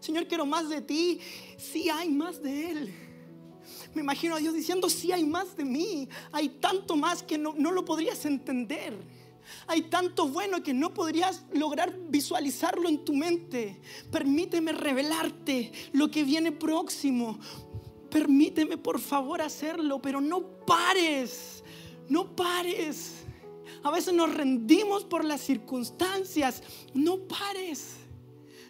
[0.00, 1.20] Señor, quiero más de ti.
[1.58, 2.94] Sí hay más de Él.
[3.94, 6.08] Me imagino a Dios diciendo, sí hay más de mí.
[6.30, 8.94] Hay tanto más que no, no lo podrías entender.
[9.66, 13.80] Hay tanto bueno que no podrías lograr visualizarlo en tu mente.
[14.10, 17.38] Permíteme revelarte lo que viene próximo.
[18.10, 21.62] Permíteme por favor hacerlo, pero no pares.
[22.08, 23.24] No pares.
[23.82, 26.62] A veces nos rendimos por las circunstancias.
[26.94, 27.95] No pares.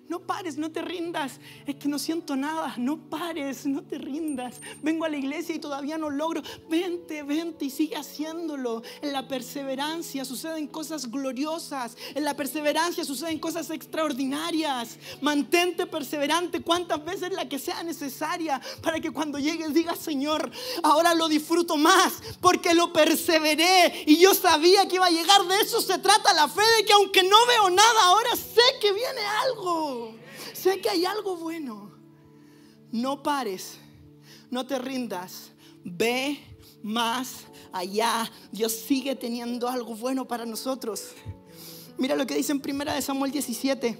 [0.08, 1.40] No pares, no te rindas.
[1.66, 2.74] Es que no siento nada.
[2.76, 4.60] No pares, no te rindas.
[4.82, 6.42] Vengo a la iglesia y todavía no logro.
[6.68, 8.82] Vente, vente y sigue haciéndolo.
[9.02, 11.96] En la perseverancia suceden cosas gloriosas.
[12.14, 14.98] En la perseverancia suceden cosas extraordinarias.
[15.20, 20.50] Mantente perseverante cuantas veces la que sea necesaria para que cuando llegues digas, Señor,
[20.82, 25.44] ahora lo disfruto más porque lo perseveré y yo sabía que iba a llegar.
[25.46, 28.92] De eso se trata la fe, de que aunque no veo nada, ahora sé que
[28.92, 29.95] viene algo.
[30.62, 31.90] Sé que hay algo bueno.
[32.90, 33.78] No pares,
[34.50, 35.50] no te rindas.
[35.84, 36.38] Ve
[36.82, 38.30] más allá.
[38.52, 41.10] Dios sigue teniendo algo bueno para nosotros.
[41.98, 43.98] Mira lo que dice en primera de Samuel 17,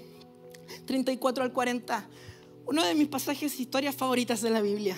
[0.85, 2.09] 34 al 40.
[2.65, 4.97] Uno de mis pasajes historias favoritas de la Biblia.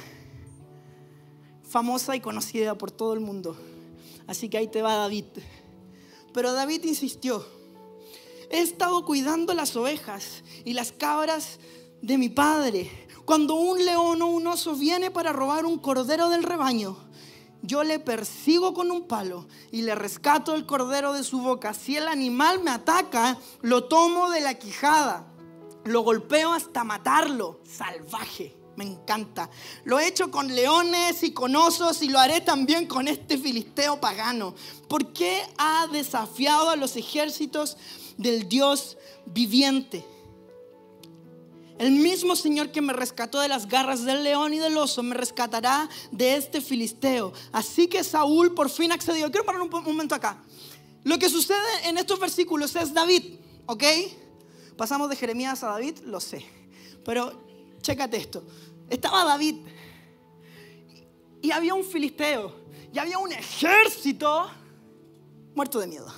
[1.64, 3.58] Famosa y conocida por todo el mundo.
[4.28, 5.26] Así que ahí te va David.
[6.34, 7.46] Pero David insistió
[8.50, 11.60] he estado cuidando las ovejas y las cabras
[12.02, 13.08] de mi padre.
[13.26, 16.98] Cuando un león o un oso viene para robar un cordero del rebaño,
[17.62, 21.74] yo le persigo con un palo y le rescato el cordero de su boca.
[21.74, 25.28] Si el animal me ataca, lo tomo de la quijada,
[25.84, 27.60] lo golpeo hasta matarlo.
[27.66, 29.50] Salvaje, me encanta.
[29.84, 34.00] Lo he hecho con leones y con osos y lo haré también con este filisteo
[34.00, 34.56] pagano.
[34.88, 37.78] ¿Por qué ha desafiado a los ejércitos
[38.20, 40.06] del Dios viviente.
[41.80, 45.16] El mismo Señor que me rescató de las garras del león y del oso me
[45.16, 47.32] rescatará de este filisteo.
[47.54, 49.32] Así que Saúl por fin accedió.
[49.32, 50.44] Quiero parar un momento acá.
[51.06, 53.84] Lo que sucede en estos versículos es David, ¿ok?
[54.76, 56.46] Pasamos de Jeremías a David, lo sé.
[57.06, 57.42] Pero
[57.82, 58.44] chécate esto.
[58.90, 59.56] Estaba David
[61.42, 62.54] y había un filisteo
[62.94, 64.50] y había un ejército
[65.56, 66.14] muerto de miedo.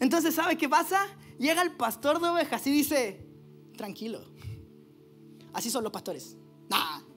[0.00, 1.06] Entonces, ¿sabes qué pasa?
[1.38, 3.24] Llega el pastor de ovejas y dice,
[3.76, 4.22] tranquilo.
[5.52, 6.36] Así son los pastores.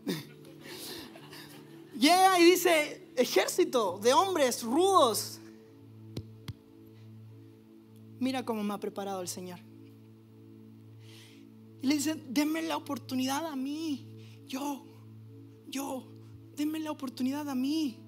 [1.98, 5.40] llega y dice, ejército de hombres rudos.
[8.20, 9.60] Mira cómo me ha preparado el Señor.
[11.82, 14.08] Y le dice, denme la oportunidad a mí.
[14.48, 14.86] Yo,
[15.68, 16.08] yo,
[16.56, 18.00] denme la oportunidad a mí.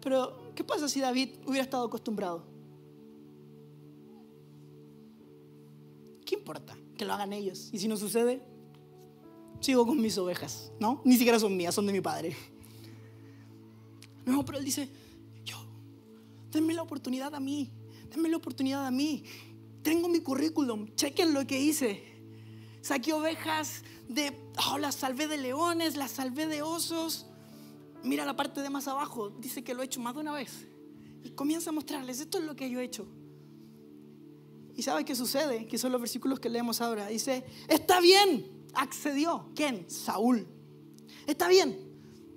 [0.00, 2.44] Pero, ¿qué pasa si David hubiera estado acostumbrado?
[6.26, 6.76] ¿Qué importa?
[6.96, 7.70] Que lo hagan ellos.
[7.72, 8.42] Y si no sucede,
[9.60, 11.00] sigo con mis ovejas, ¿no?
[11.04, 12.36] Ni siquiera son mías, son de mi padre.
[14.26, 14.88] No, pero él dice,
[15.44, 15.58] yo,
[16.50, 17.70] denme la oportunidad a mí,
[18.10, 19.22] denme la oportunidad a mí.
[19.84, 22.02] Tengo mi currículum, chequen lo que hice.
[22.80, 24.36] Saqué ovejas de,
[24.72, 27.28] oh, las salvé de leones, las salvé de osos.
[28.02, 30.66] Mira la parte de más abajo, dice que lo he hecho más de una vez.
[31.22, 33.06] Y comienza a mostrarles, esto es lo que yo he hecho.
[34.74, 35.66] ¿Y sabe qué sucede?
[35.66, 37.08] Que son los versículos que leemos ahora.
[37.08, 39.50] Dice, está bien, accedió.
[39.56, 39.90] ¿Quién?
[39.90, 40.46] Saúl.
[41.26, 41.76] Está bien,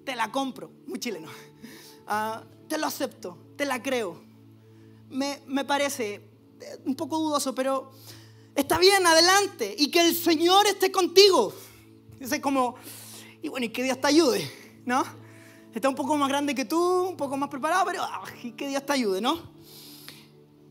[0.03, 0.71] te la compro.
[0.87, 1.27] Muy chileno.
[2.07, 4.19] Ah, te lo acepto, te la creo.
[5.09, 6.21] Me, me parece eh,
[6.85, 7.91] un poco dudoso, pero
[8.55, 9.75] está bien, adelante.
[9.77, 11.53] Y que el Señor esté contigo.
[12.19, 12.75] Dice como,
[13.41, 14.51] y bueno, y que Dios te ayude,
[14.85, 15.03] ¿no?
[15.73, 18.03] Está un poco más grande que tú, un poco más preparado, pero
[18.43, 19.39] y que Dios te ayude, ¿no?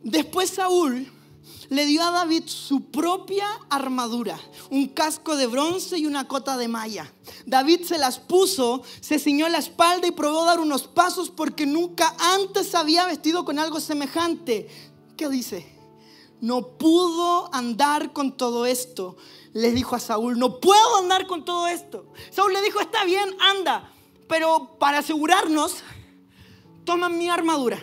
[0.02, 1.10] Después Saúl
[1.70, 4.38] le dio a David su propia armadura,
[4.70, 7.12] un casco de bronce y una cota de malla.
[7.46, 12.14] David se las puso, se ciñó la espalda y probó dar unos pasos porque nunca
[12.18, 14.68] antes había vestido con algo semejante.
[15.16, 15.80] ¿Qué dice?
[16.40, 19.16] No pudo andar con todo esto.
[19.52, 22.06] Le dijo a Saúl, no puedo andar con todo esto.
[22.30, 23.92] Saúl le dijo, está bien, anda,
[24.30, 25.82] pero para asegurarnos,
[26.84, 27.82] toma mi armadura.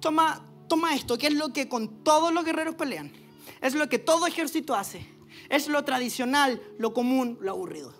[0.00, 3.12] Toma, toma esto, que es lo que con todos los guerreros pelean.
[3.60, 5.06] Es lo que todo ejército hace.
[5.48, 7.94] Es lo tradicional, lo común, lo aburrido.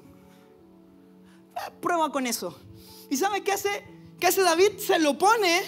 [1.54, 2.58] Eh, prueba con eso.
[3.08, 3.68] ¿Y sabe qué hace?
[4.18, 4.78] ¿Qué hace David?
[4.78, 5.62] Se lo pone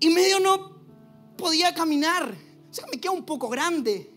[0.00, 0.72] y medio no
[1.36, 2.34] podía caminar.
[2.68, 4.12] O sea, me queda un poco grande.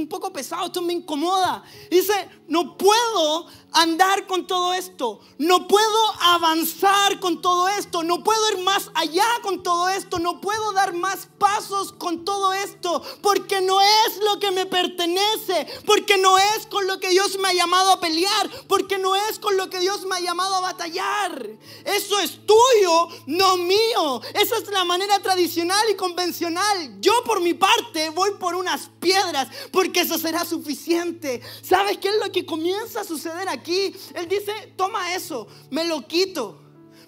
[0.00, 1.62] Un poco pesado, esto me incomoda.
[1.90, 8.40] Dice, no puedo andar con todo esto, no puedo avanzar con todo esto, no puedo
[8.52, 13.60] ir más allá con todo esto, no puedo dar más pasos con todo esto, porque
[13.60, 17.52] no es lo que me pertenece, porque no es con lo que Dios me ha
[17.52, 21.46] llamado a pelear, porque no es con lo que Dios me ha llamado a batallar.
[21.84, 24.20] Eso es tuyo, no mío.
[24.34, 27.00] Esa es la manera tradicional y convencional.
[27.00, 31.40] Yo por mi parte voy por unas piedras, porque eso será suficiente.
[31.62, 33.92] ¿Sabes qué es lo que comienza a suceder aquí?
[34.14, 36.60] Él dice, toma eso, me lo quito,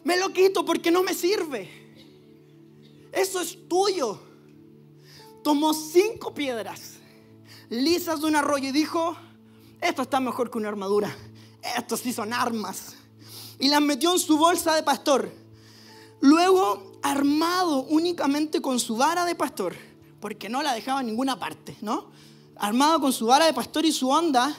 [0.02, 1.70] me lo quito porque no me sirve.
[3.12, 4.20] Eso es tuyo.
[5.44, 6.98] Tomó cinco piedras
[7.72, 9.16] lisas de un arroyo y dijo,
[9.80, 11.16] esto está mejor que una armadura.
[11.76, 12.96] Estos sí son armas.
[13.58, 15.32] Y las metió en su bolsa de pastor.
[16.20, 19.74] Luego, armado únicamente con su vara de pastor,
[20.20, 22.10] porque no la dejaba en ninguna parte, ¿no?
[22.56, 24.56] Armado con su vara de pastor y su onda,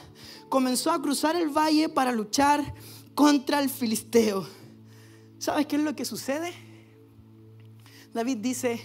[0.49, 2.73] comenzó a cruzar el valle para luchar
[3.15, 4.47] contra el filisteo.
[5.39, 6.53] ¿Sabes qué es lo que sucede?
[8.13, 8.79] David dice,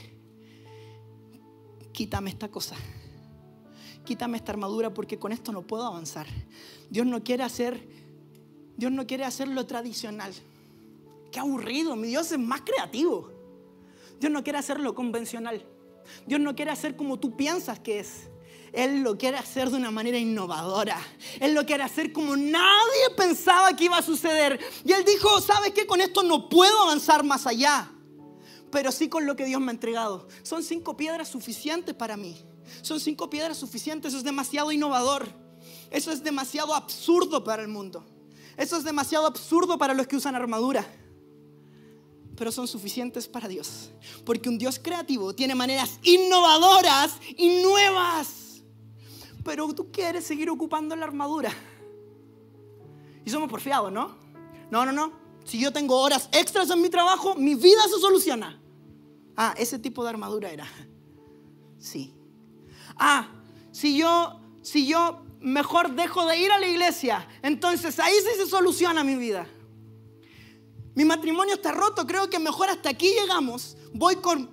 [1.92, 2.74] quítame esta cosa,
[4.04, 6.26] quítame esta armadura porque con esto no puedo avanzar.
[6.88, 7.86] Dios no quiere hacer,
[8.76, 10.32] Dios no quiere hacer lo tradicional.
[11.30, 13.30] Qué aburrido, mi Dios es más creativo.
[14.18, 15.64] Dios no quiere hacer lo convencional.
[16.26, 18.28] Dios no quiere hacer como tú piensas que es.
[18.72, 21.00] Él lo quiere hacer de una manera innovadora.
[21.40, 24.58] Él lo quiere hacer como nadie pensaba que iba a suceder.
[24.84, 25.86] Y él dijo, ¿sabes qué?
[25.86, 27.90] Con esto no puedo avanzar más allá.
[28.70, 30.28] Pero sí con lo que Dios me ha entregado.
[30.42, 32.36] Son cinco piedras suficientes para mí.
[32.82, 34.10] Son cinco piedras suficientes.
[34.10, 35.28] Eso es demasiado innovador.
[35.90, 38.04] Eso es demasiado absurdo para el mundo.
[38.56, 40.86] Eso es demasiado absurdo para los que usan armadura
[42.38, 43.90] pero son suficientes para Dios.
[44.24, 48.47] Porque un Dios creativo tiene maneras innovadoras y nuevas
[49.48, 51.50] pero tú quieres seguir ocupando la armadura.
[53.24, 54.14] Y somos porfiados, ¿no?
[54.70, 55.10] No, no, no.
[55.46, 58.60] Si yo tengo horas extras en mi trabajo, mi vida se soluciona.
[59.34, 60.66] Ah, ese tipo de armadura era.
[61.78, 62.12] Sí.
[62.98, 63.26] Ah,
[63.72, 68.46] si yo, si yo mejor dejo de ir a la iglesia, entonces ahí sí se
[68.46, 69.46] soluciona mi vida.
[70.94, 73.78] Mi matrimonio está roto, creo que mejor hasta aquí llegamos.
[73.94, 74.50] Voy con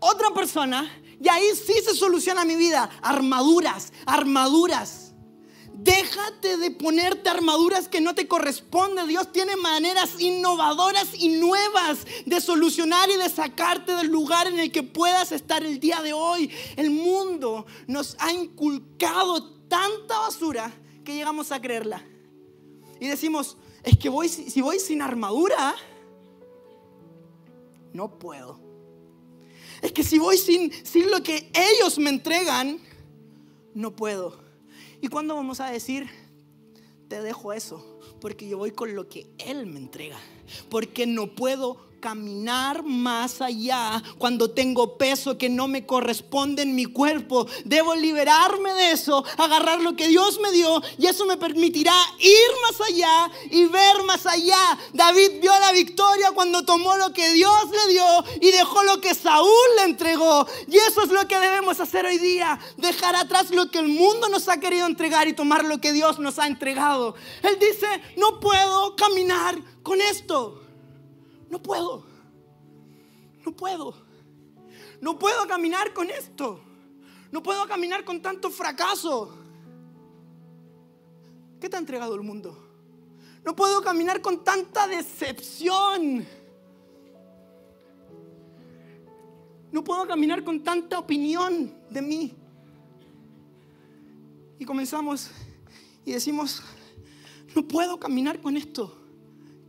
[0.00, 0.90] otra persona
[1.22, 2.90] y ahí sí se soluciona mi vida.
[3.00, 5.14] Armaduras, armaduras.
[5.72, 9.06] Déjate de ponerte armaduras que no te corresponden.
[9.06, 14.72] Dios tiene maneras innovadoras y nuevas de solucionar y de sacarte del lugar en el
[14.72, 16.50] que puedas estar el día de hoy.
[16.76, 20.72] El mundo nos ha inculcado tanta basura
[21.04, 22.04] que llegamos a creerla.
[23.00, 25.74] Y decimos, es que voy, si voy sin armadura,
[27.92, 28.71] no puedo.
[29.82, 32.78] Es que si voy sin, sin lo que ellos me entregan,
[33.74, 34.40] no puedo.
[35.00, 36.08] ¿Y cuándo vamos a decir,
[37.08, 38.00] te dejo eso?
[38.20, 40.18] Porque yo voy con lo que Él me entrega.
[40.70, 46.84] Porque no puedo caminar más allá cuando tengo peso que no me corresponde en mi
[46.84, 47.46] cuerpo.
[47.64, 52.50] Debo liberarme de eso, agarrar lo que Dios me dio y eso me permitirá ir
[52.60, 54.78] más allá y ver más allá.
[54.92, 59.14] David vio la victoria cuando tomó lo que Dios le dio y dejó lo que
[59.14, 60.44] Saúl le entregó.
[60.66, 64.28] Y eso es lo que debemos hacer hoy día, dejar atrás lo que el mundo
[64.28, 67.14] nos ha querido entregar y tomar lo que Dios nos ha entregado.
[67.44, 67.86] Él dice,
[68.16, 70.61] no puedo caminar con esto.
[71.52, 72.02] No puedo.
[73.44, 73.94] No puedo.
[75.02, 76.58] No puedo caminar con esto.
[77.30, 79.36] No puedo caminar con tanto fracaso.
[81.60, 82.56] ¿Qué te ha entregado el mundo?
[83.44, 86.26] No puedo caminar con tanta decepción.
[89.70, 92.34] No puedo caminar con tanta opinión de mí.
[94.58, 95.30] Y comenzamos
[96.06, 96.62] y decimos,
[97.54, 98.96] no puedo caminar con esto.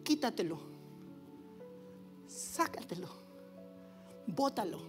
[0.05, 0.72] Quítatelo
[2.53, 3.07] sácatelo,
[4.27, 4.79] bótalo,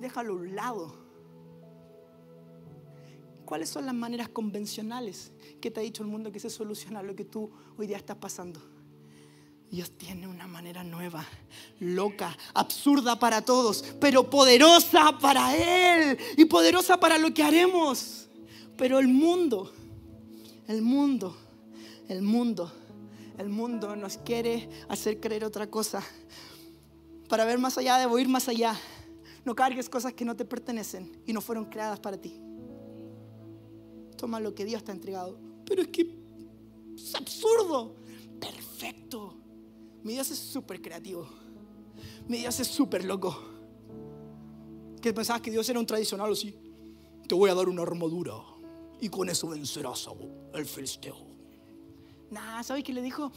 [0.00, 1.08] déjalo a un lado.
[3.46, 7.16] ¿Cuáles son las maneras convencionales que te ha dicho el mundo que se soluciona lo
[7.16, 8.60] que tú hoy día estás pasando?
[9.70, 11.24] Dios tiene una manera nueva,
[11.80, 18.28] loca, absurda para todos, pero poderosa para Él y poderosa para lo que haremos.
[18.76, 19.72] Pero el mundo,
[20.66, 21.34] el mundo,
[22.08, 22.70] el mundo,
[23.38, 26.02] el mundo nos quiere hacer creer otra cosa
[27.28, 28.78] para ver más allá, debo ir más allá.
[29.44, 32.40] No cargues cosas que no te pertenecen y no fueron creadas para ti.
[34.16, 35.38] Toma lo que Dios te ha entregado.
[35.64, 36.18] Pero es que
[36.96, 37.94] es absurdo.
[38.40, 39.36] Perfecto.
[40.02, 41.28] Mi Dios es súper creativo.
[42.26, 43.36] Mi Dios es súper loco.
[45.00, 46.54] ¿Qué pensabas que Dios era un tradicional o sí?
[47.26, 48.34] Te voy a dar una armadura
[49.00, 50.08] y con eso vencerás
[50.54, 51.16] el filisteo.
[52.30, 53.30] Nah, ¿sabes qué le dijo?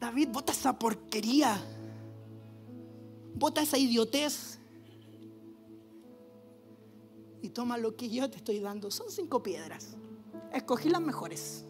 [0.00, 1.62] David, bota esa porquería.
[3.34, 4.58] Bota esa idiotez.
[7.42, 8.90] Y toma lo que yo te estoy dando.
[8.90, 9.96] Son cinco piedras.
[10.52, 11.64] Escogí las mejores.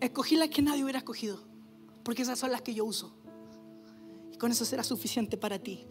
[0.00, 1.40] Escogí las que nadie hubiera escogido.
[2.02, 3.12] Porque esas son las que yo uso.
[4.32, 5.86] Y con eso será suficiente para ti.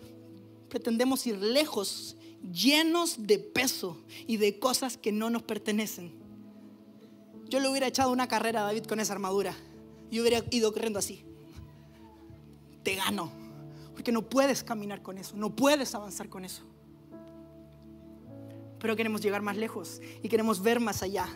[0.70, 6.14] Pretendemos ir lejos, llenos de peso y de cosas que no nos pertenecen.
[7.50, 9.56] Yo le hubiera echado una carrera a David con esa armadura.
[10.12, 11.24] Yo hubiera ido corriendo así.
[12.84, 13.32] Te gano.
[13.94, 16.62] Porque no puedes caminar con eso, no puedes avanzar con eso.
[18.80, 21.28] Pero queremos llegar más lejos y queremos ver más allá.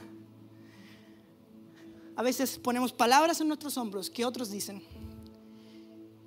[2.16, 4.84] A veces ponemos palabras en nuestros hombros que otros dicen.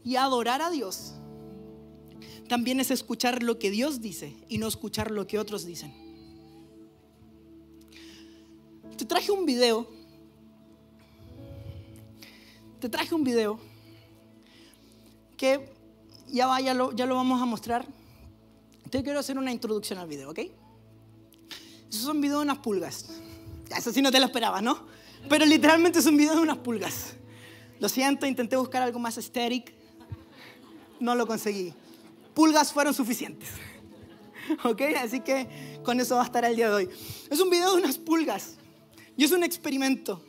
[0.02, 1.14] Y adorar a Dios
[2.48, 5.94] también es escuchar lo que Dios dice y no escuchar lo que otros dicen.
[8.96, 9.88] Te traje un video
[12.84, 13.58] te traje un video
[15.38, 15.72] que
[16.28, 17.86] ya, va, ya, lo, ya lo vamos a mostrar.
[18.90, 20.40] Te quiero hacer una introducción al video, ¿ok?
[20.40, 20.52] Eso
[21.88, 23.06] es un video de unas pulgas.
[23.74, 24.86] Eso sí no te lo esperabas, ¿no?
[25.30, 27.14] Pero literalmente es un video de unas pulgas.
[27.80, 29.72] Lo siento, intenté buscar algo más estético.
[31.00, 31.72] No lo conseguí.
[32.34, 33.48] Pulgas fueron suficientes.
[34.62, 34.82] ¿Ok?
[35.02, 36.90] Así que con eso va a estar el día de hoy.
[37.30, 38.56] Es un video de unas pulgas.
[39.16, 40.22] Y es un experimento.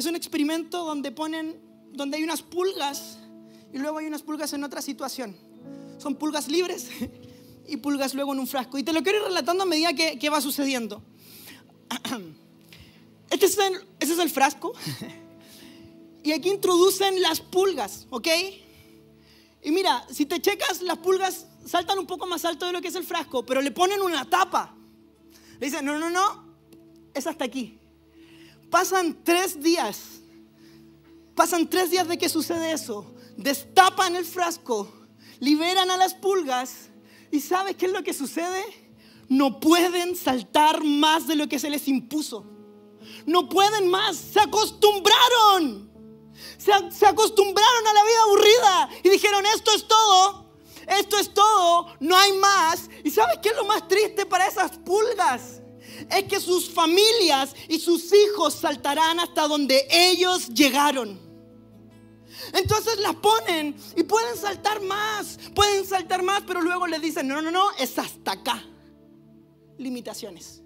[0.00, 1.60] Es un experimento donde ponen,
[1.92, 3.18] donde hay unas pulgas
[3.70, 5.36] y luego hay unas pulgas en otra situación.
[5.98, 6.88] Son pulgas libres
[7.68, 8.78] y pulgas luego en un frasco.
[8.78, 11.02] Y te lo quiero ir relatando a medida que, va sucediendo.
[13.28, 14.72] Es el, este es el frasco.
[16.22, 18.28] Y aquí introducen las pulgas, ¿ok?
[19.62, 22.88] Y mira, si te checas, las pulgas saltan un poco más alto de lo que
[22.88, 24.74] es el frasco, pero le ponen una tapa.
[25.58, 26.44] Le dicen, no, no, no,
[27.14, 27.79] es hasta aquí.
[28.70, 30.20] Pasan tres días.
[31.34, 33.14] Pasan tres días de que sucede eso.
[33.36, 34.92] Destapan el frasco,
[35.40, 36.90] liberan a las pulgas
[37.30, 38.62] y ¿sabes qué es lo que sucede?
[39.28, 42.44] No pueden saltar más de lo que se les impuso.
[43.26, 45.90] No pueden más, se acostumbraron.
[46.58, 50.52] Se, se acostumbraron a la vida aburrida y dijeron, esto es todo,
[50.86, 52.90] esto es todo, no hay más.
[53.04, 55.59] ¿Y sabes qué es lo más triste para esas pulgas?
[56.08, 61.18] Es que sus familias y sus hijos saltarán hasta donde ellos llegaron.
[62.52, 67.42] Entonces las ponen y pueden saltar más, pueden saltar más, pero luego les dicen, no,
[67.42, 68.62] no, no, es hasta acá.
[69.78, 70.62] Limitaciones.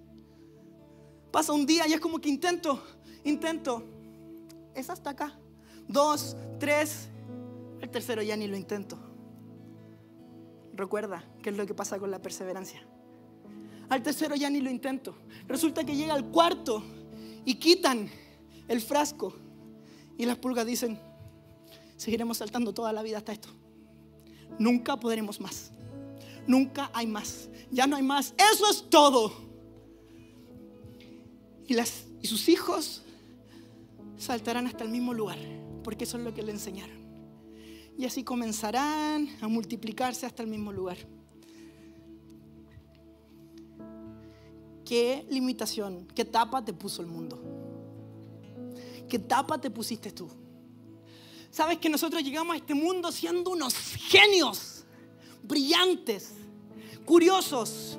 [1.31, 2.81] Pasa un día y es como que intento,
[3.25, 3.83] intento,
[4.75, 5.39] es hasta acá.
[5.89, 7.09] Dos, tres,
[7.81, 8.99] el tercero ya ni lo intento.
[10.73, 12.87] Recuerda qué es lo que pasa con la perseverancia.
[13.89, 15.15] Al tercero ya ni lo intento.
[15.47, 16.83] Resulta que llega al cuarto
[17.45, 18.09] y quitan
[18.69, 19.35] el frasco.
[20.17, 20.99] Y las pulgas dicen,
[21.97, 23.49] seguiremos saltando toda la vida hasta esto.
[24.59, 25.73] Nunca podremos más.
[26.47, 27.49] Nunca hay más.
[27.71, 28.35] Ya no hay más.
[28.53, 29.33] Eso es todo.
[31.67, 33.03] Y, y sus hijos
[34.17, 35.39] saltarán hasta el mismo lugar,
[35.83, 37.05] porque eso es lo que le enseñaron.
[37.99, 40.97] Y así comenzarán a multiplicarse hasta el mismo lugar.
[44.85, 47.43] ¿Qué limitación, qué tapa te puso el mundo?
[49.09, 50.29] ¿Qué tapa te pusiste tú?
[51.51, 54.85] Sabes que nosotros llegamos a este mundo siendo unos genios,
[55.43, 56.33] brillantes,
[57.05, 57.99] curiosos.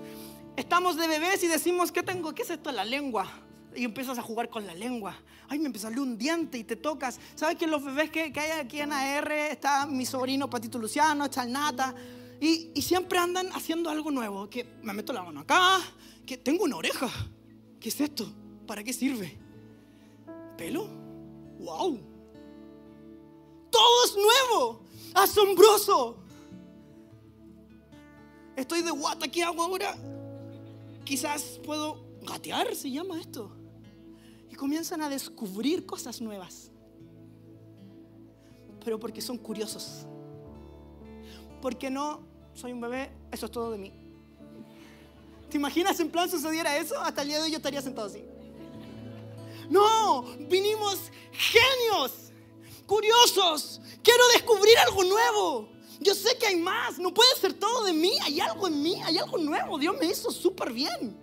[0.58, 2.34] Estamos de bebés y decimos, ¿qué tengo?
[2.34, 2.72] ¿Qué es esto?
[2.72, 3.28] La lengua.
[3.76, 5.16] Y empiezas a jugar con la lengua.
[5.48, 7.20] Ay, me empezó a un diente y te tocas.
[7.36, 11.44] ¿Sabes que los bebés que, hay aquí en AR está mi sobrino Patito Luciano, está
[11.44, 11.96] el Nata?
[12.46, 14.48] Y, siempre andan haciendo algo nuevo.
[14.48, 15.82] Que me meto la mano acá,
[16.28, 17.10] que tengo una oreja.
[17.80, 18.32] ¿Qué es esto?
[18.68, 19.36] ¿Para qué sirve?
[20.56, 20.88] ¿Pelo?
[21.58, 22.00] ¡Wow!
[23.72, 24.82] Todo es nuevo,
[25.16, 26.18] asombroso.
[28.56, 29.98] Estoy de guata, ¿qué hago ahora?
[31.04, 33.52] Quizás puedo gatear, se llama esto.
[34.52, 36.70] Y comienzan a descubrir cosas nuevas.
[38.84, 40.06] Pero porque son curiosos.
[41.60, 43.94] Porque no soy un bebé, eso es todo de mí.
[45.50, 47.00] ¿Te imaginas en plan sucediera eso?
[47.00, 48.24] Hasta el día de hoy yo estaría sentado así.
[49.70, 52.32] No, vinimos genios,
[52.88, 53.82] curiosos.
[54.02, 55.70] Quiero descubrir algo nuevo.
[56.00, 59.02] Yo sé que hay más, no puede ser todo de mí, hay algo en mí,
[59.04, 59.78] hay algo nuevo.
[59.78, 61.18] Dios me hizo súper bien.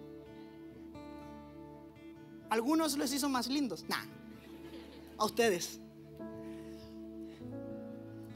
[2.50, 3.84] Algunos les hizo más lindos.
[3.88, 4.04] Nah,
[5.18, 5.78] a ustedes.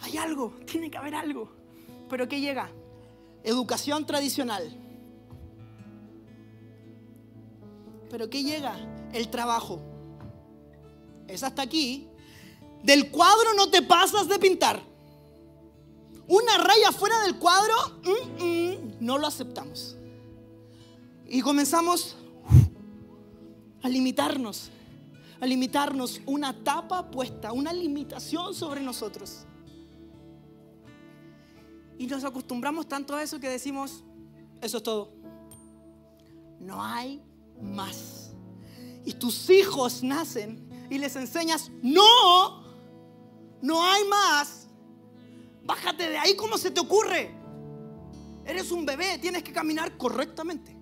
[0.00, 1.50] Hay algo, tiene que haber algo.
[2.08, 2.70] Pero ¿qué llega?
[3.46, 4.76] Educación tradicional.
[8.10, 8.76] Pero ¿qué llega?
[9.12, 9.80] El trabajo.
[11.28, 12.08] Es hasta aquí.
[12.82, 14.82] Del cuadro no te pasas de pintar.
[16.26, 17.72] Una raya fuera del cuadro,
[18.02, 19.96] mm, mm, no lo aceptamos.
[21.28, 22.16] Y comenzamos
[23.80, 24.70] a limitarnos,
[25.40, 29.46] a limitarnos una tapa puesta, una limitación sobre nosotros.
[31.98, 34.04] Y nos acostumbramos tanto a eso que decimos,
[34.60, 35.12] eso es todo.
[36.60, 37.22] No hay
[37.60, 38.32] más.
[39.04, 42.64] Y tus hijos nacen y les enseñas, no,
[43.62, 44.68] no hay más.
[45.64, 47.34] Bájate de ahí, ¿cómo se te ocurre?
[48.44, 50.75] Eres un bebé, tienes que caminar correctamente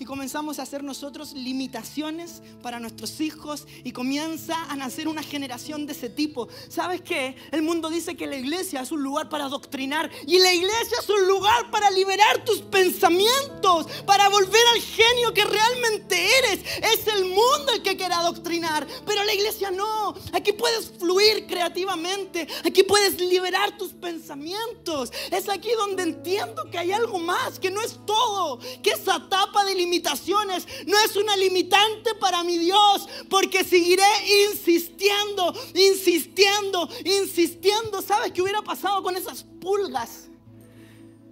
[0.00, 5.84] y comenzamos a hacer nosotros limitaciones para nuestros hijos y comienza a nacer una generación
[5.84, 6.48] de ese tipo.
[6.70, 7.36] ¿Sabes qué?
[7.52, 11.08] El mundo dice que la iglesia es un lugar para adoctrinar y la iglesia es
[11.10, 16.60] un lugar para liberar tus pensamientos, para volver al genio que realmente eres.
[16.94, 20.14] Es el mundo el que quiere adoctrinar, pero la iglesia no.
[20.32, 25.12] Aquí puedes fluir creativamente, aquí puedes liberar tus pensamientos.
[25.30, 29.62] Es aquí donde entiendo que hay algo más, que no es todo, que esa etapa
[29.66, 34.04] de limitación limitaciones no es una limitante para mi Dios, porque seguiré
[34.48, 38.00] insistiendo, insistiendo, insistiendo.
[38.00, 40.28] ¿Sabes qué hubiera pasado con esas pulgas?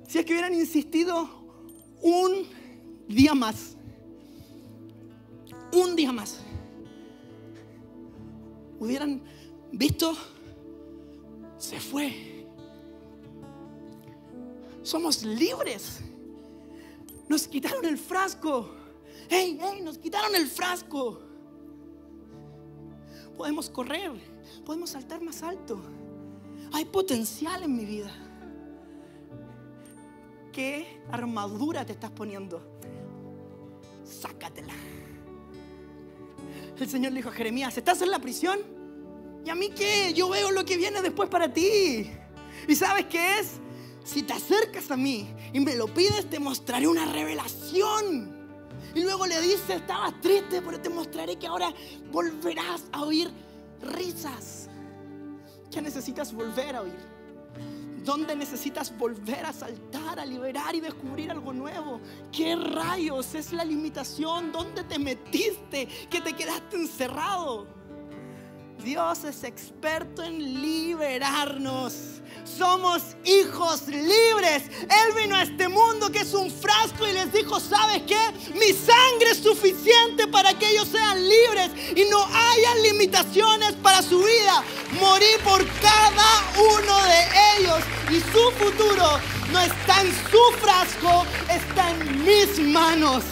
[0.09, 1.29] Si es que hubieran insistido
[2.03, 2.49] un
[3.07, 3.77] día más.
[5.73, 6.41] Un día más.
[8.81, 9.23] Hubieran
[9.71, 10.17] visto,
[11.59, 12.47] se fue.
[14.83, 16.01] Somos libres.
[17.29, 18.71] Nos quitaron el frasco.
[19.29, 19.81] ¡Hey, hey!
[19.83, 21.21] Nos quitaron el frasco.
[23.37, 24.11] Podemos correr,
[24.65, 25.81] podemos saltar más alto.
[26.73, 28.11] Hay potencial en mi vida.
[30.53, 32.61] ¿Qué armadura te estás poniendo?
[34.05, 34.75] Sácatela.
[36.79, 38.59] El Señor le dijo a Jeremías, ¿estás en la prisión?
[39.45, 40.13] ¿Y a mí qué?
[40.15, 42.11] Yo veo lo que viene después para ti.
[42.67, 43.61] ¿Y sabes qué es?
[44.09, 48.37] Si te acercas a mí y me lo pides, te mostraré una revelación.
[48.95, 51.73] Y luego le dice, estabas triste, pero te mostraré que ahora
[52.11, 53.31] volverás a oír
[53.83, 54.71] risas.
[55.71, 57.19] ¿Qué necesitas volver a oír?
[58.03, 62.01] ¿Dónde necesitas volver a saltar, a liberar y descubrir algo nuevo?
[62.33, 64.53] ¿Qué rayos es la limitación?
[64.53, 65.87] ¿Dónde te metiste?
[66.09, 67.78] ¿Que te quedaste encerrado?
[68.83, 71.95] Dios es experto en liberarnos.
[72.45, 74.65] Somos hijos libres.
[74.83, 78.19] Él vino a este mundo que es un frasco y les dijo, ¿sabes qué?
[78.55, 84.19] Mi sangre es suficiente para que ellos sean libres y no haya limitaciones para su
[84.19, 84.63] vida.
[85.01, 89.21] Morí por cada uno de ellos y su futuro
[89.53, 93.25] no está en su frasco, está en mis manos.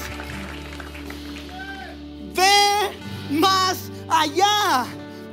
[2.35, 2.91] Ve
[3.31, 4.87] más allá.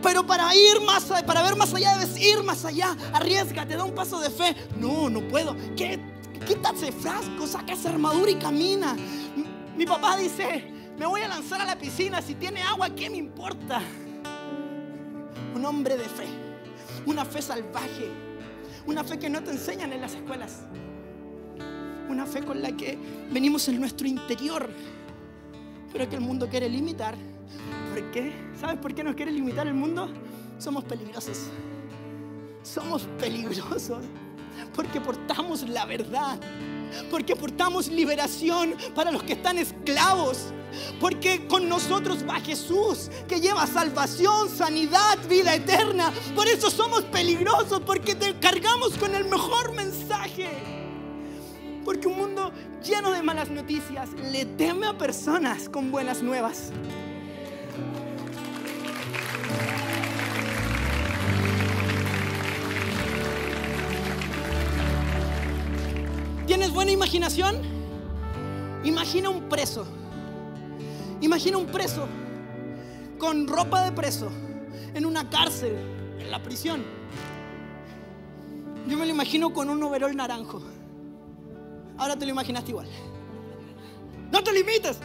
[0.04, 2.96] Pero para ir más, para ver más allá debes ir más allá.
[3.14, 4.54] Arriesgate, da un paso de fe.
[4.78, 5.56] No, no puedo.
[5.78, 5.98] ¿Qué?
[6.46, 8.96] Quítate frasco, saca esa armadura y camina.
[9.78, 12.22] Mi papá dice, me voy a lanzar a la piscina.
[12.22, 13.82] Si tiene agua, ¿qué me importa?
[15.56, 16.28] Un hombre de fe.
[17.06, 18.12] Una fe salvaje.
[18.86, 20.64] Una fe que no te enseñan en las escuelas.
[22.10, 22.98] Una fe con la que
[23.32, 24.70] venimos en nuestro interior.
[25.94, 27.16] Pero que el mundo quiere limitar
[27.94, 28.34] ¿Por qué?
[28.60, 30.10] ¿Sabes por qué nos quiere limitar el mundo?
[30.58, 31.38] Somos peligrosos.
[32.64, 34.04] Somos peligrosos
[34.76, 36.40] porque portamos la verdad.
[37.12, 40.46] Porque portamos liberación para los que están esclavos.
[41.00, 46.12] Porque con nosotros va Jesús, que lleva salvación, sanidad, vida eterna.
[46.34, 50.50] Por eso somos peligrosos, porque te cargamos con el mejor mensaje.
[51.86, 52.52] Porque un mundo
[52.84, 56.72] lleno de malas noticias le teme a personas con buenas nuevas.
[66.46, 67.56] ¿Tienes buena imaginación?
[68.84, 69.86] Imagina un preso.
[71.22, 72.08] Imagina un preso
[73.18, 74.30] con ropa de preso
[74.94, 75.76] en una cárcel,
[76.20, 76.84] en la prisión.
[78.88, 80.62] Yo me lo imagino con un overol naranjo.
[81.98, 82.88] Ahora te lo imaginaste igual.
[84.32, 85.00] No te limites.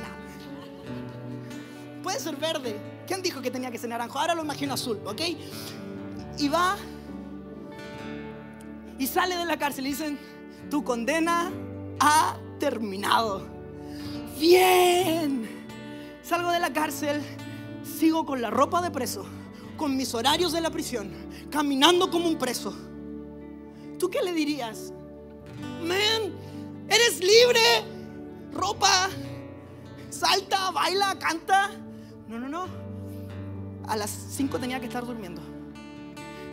[2.02, 2.97] Puede ser verde.
[3.08, 4.18] ¿Quién dijo que tenía que ser naranjo?
[4.18, 5.22] Ahora lo imagino azul, ¿ok?
[6.38, 6.76] Y va
[8.98, 10.18] y sale de la cárcel y dicen,
[10.70, 11.50] tu condena
[12.00, 13.46] ha terminado.
[14.38, 15.48] Bien.
[16.22, 17.22] Salgo de la cárcel,
[17.82, 19.24] sigo con la ropa de preso,
[19.78, 21.10] con mis horarios de la prisión,
[21.50, 22.74] caminando como un preso.
[23.98, 24.92] ¿Tú qué le dirías?
[25.82, 26.34] Men,
[26.90, 27.60] eres libre.
[28.52, 29.08] Ropa,
[30.10, 31.70] salta, baila, canta.
[32.28, 32.87] No, no, no.
[33.88, 35.42] A las 5 tenía que estar durmiendo.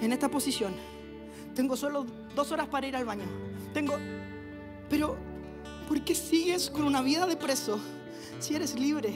[0.01, 0.73] En esta posición.
[1.53, 2.05] Tengo solo
[2.36, 3.25] dos horas para ir al baño
[3.75, 3.97] tengo...
[4.89, 5.17] Pero,
[5.88, 7.77] ¿por qué sigues con una vida de preso
[8.39, 9.15] si eres libre?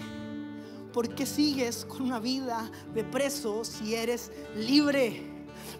[0.93, 5.38] ¿Por qué sigues con una vida de preso si eres libre?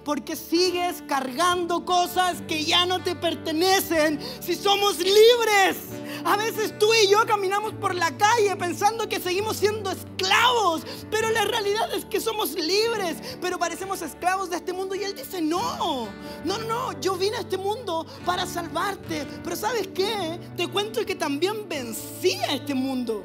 [0.09, 5.77] Porque sigues cargando cosas que ya no te pertenecen si somos libres.
[6.25, 10.81] A veces tú y yo caminamos por la calle pensando que seguimos siendo esclavos,
[11.11, 14.95] pero la realidad es que somos libres, pero parecemos esclavos de este mundo.
[14.95, 16.07] Y Él dice, no,
[16.43, 19.27] no, no, yo vine a este mundo para salvarte.
[19.43, 20.39] Pero ¿sabes qué?
[20.57, 23.23] Te cuento que también vencí a este mundo.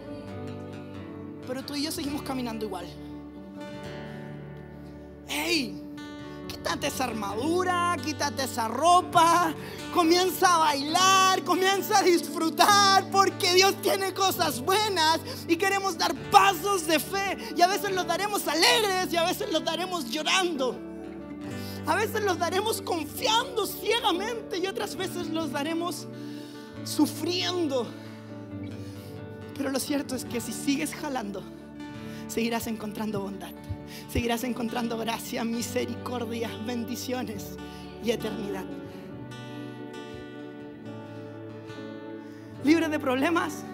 [1.47, 2.85] Pero tú y yo seguimos caminando igual.
[5.26, 5.84] ¡Hey!
[6.47, 9.55] Quítate esa armadura, quítate esa ropa,
[9.92, 16.86] comienza a bailar, comienza a disfrutar, porque Dios tiene cosas buenas y queremos dar pasos
[16.86, 17.38] de fe.
[17.57, 20.78] Y a veces los daremos alegres y a veces los daremos llorando.
[21.86, 26.07] A veces los daremos confiando ciegamente y otras veces los daremos
[26.84, 27.86] sufriendo.
[29.57, 31.42] Pero lo cierto es que si sigues jalando,
[32.28, 33.53] seguirás encontrando bondad
[34.09, 37.57] seguirás encontrando gracia, misericordia, bendiciones
[38.03, 38.64] y eternidad.
[42.64, 43.64] Libre de problemas,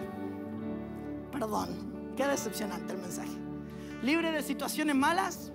[1.31, 3.31] perdón, qué decepcionante el mensaje.
[4.03, 5.53] Libre de situaciones malas,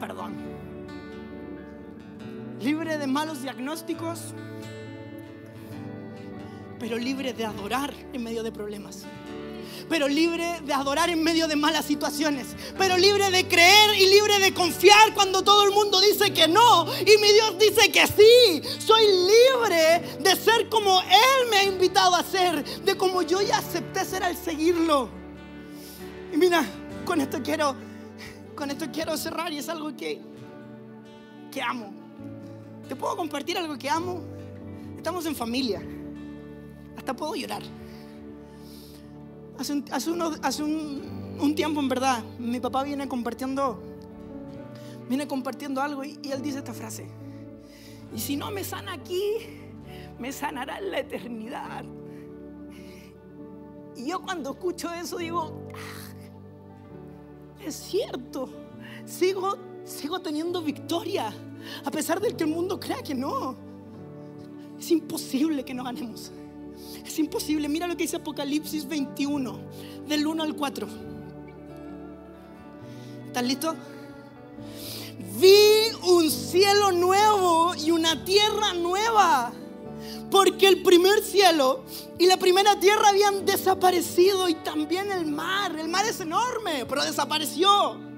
[0.00, 0.34] perdón.
[2.60, 4.34] Libre de malos diagnósticos,
[6.78, 9.06] pero libre de adorar en medio de problemas
[9.88, 14.38] pero libre de adorar en medio de malas situaciones, pero libre de creer y libre
[14.38, 18.62] de confiar cuando todo el mundo dice que no y mi Dios dice que sí.
[18.78, 23.58] Soy libre de ser como Él me ha invitado a ser, de como yo ya
[23.58, 25.08] acepté ser al seguirlo.
[26.32, 26.64] Y mira,
[27.04, 27.74] con esto quiero,
[28.54, 30.20] con esto quiero cerrar y es algo que,
[31.50, 31.92] que amo.
[32.88, 34.22] ¿Te puedo compartir algo que amo?
[34.96, 35.82] Estamos en familia.
[36.96, 37.62] Hasta puedo llorar.
[39.58, 39.72] Hace,
[40.62, 43.80] un, tiempo, en verdad, mi papá viene compartiendo,
[45.08, 47.06] viene compartiendo algo y, él dice esta frase.
[48.14, 49.22] Y si no me sana aquí,
[50.18, 51.84] me sanará en la eternidad.
[53.96, 58.48] Y yo cuando escucho eso digo, ah, es cierto,
[59.04, 61.32] sigo, sigo teniendo victoria,
[61.84, 63.54] a pesar de que el mundo crea que no.
[64.78, 66.32] Es imposible que no ganemos.
[67.04, 67.68] Es imposible.
[67.68, 69.58] Mira lo que dice Apocalipsis 21,
[70.08, 70.88] del 1 al 4.
[73.26, 73.74] ¿Estás listo?
[75.40, 79.52] Vi un cielo nuevo y una tierra nueva.
[80.30, 81.84] Porque el primer cielo
[82.18, 85.78] y la primera tierra habían desaparecido y también el mar.
[85.78, 88.11] El mar es enorme, pero desapareció.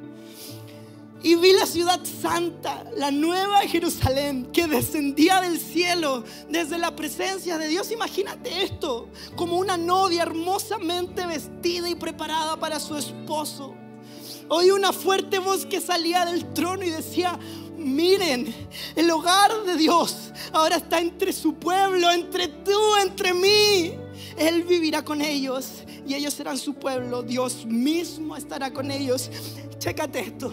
[1.24, 7.56] Y vi la ciudad santa, la nueva Jerusalén, que descendía del cielo desde la presencia
[7.56, 7.90] de Dios.
[7.90, 13.74] Imagínate esto, como una novia hermosamente vestida y preparada para su esposo.
[14.50, 17.38] Oí una fuerte voz que salía del trono y decía,
[17.78, 18.54] miren,
[18.94, 23.94] el hogar de Dios ahora está entre su pueblo, entre tú, entre mí.
[24.36, 27.22] Él vivirá con ellos y ellos serán su pueblo.
[27.22, 29.30] Dios mismo estará con ellos.
[29.78, 30.52] Chécate esto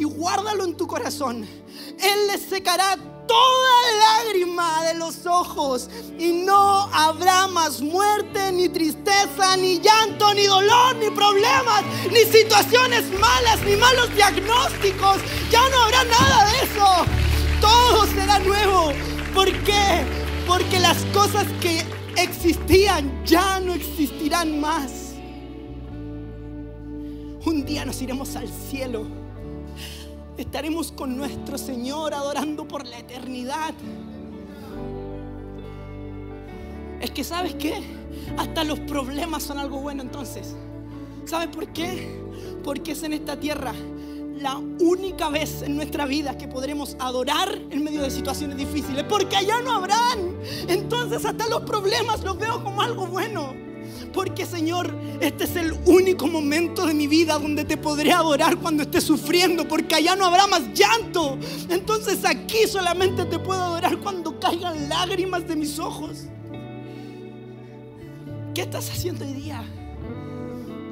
[0.00, 1.46] y guárdalo en tu corazón.
[2.02, 2.96] Él les secará
[3.28, 10.46] toda lágrima de los ojos y no habrá más muerte, ni tristeza, ni llanto, ni
[10.46, 15.18] dolor, ni problemas, ni situaciones malas, ni malos diagnósticos.
[15.50, 16.86] Ya no habrá nada de eso.
[17.60, 18.92] Todo será nuevo.
[19.34, 20.02] ¿Por qué?
[20.46, 21.84] Porque las cosas que
[22.16, 25.12] existían ya no existirán más.
[27.44, 29.19] Un día nos iremos al cielo
[30.42, 33.74] estaremos con nuestro Señor adorando por la eternidad.
[37.00, 37.82] Es que sabes qué?
[38.36, 40.54] Hasta los problemas son algo bueno entonces.
[41.24, 42.20] ¿Sabes por qué?
[42.62, 43.72] Porque es en esta tierra
[44.36, 49.04] la única vez en nuestra vida que podremos adorar en medio de situaciones difíciles.
[49.08, 50.36] Porque allá no habrán.
[50.68, 53.69] Entonces hasta los problemas los veo como algo bueno.
[54.12, 58.82] Porque Señor, este es el único momento de mi vida donde te podré adorar cuando
[58.82, 61.38] esté sufriendo, porque allá no habrá más llanto.
[61.68, 66.26] Entonces aquí solamente te puedo adorar cuando caigan lágrimas de mis ojos.
[68.54, 69.62] ¿Qué estás haciendo hoy día?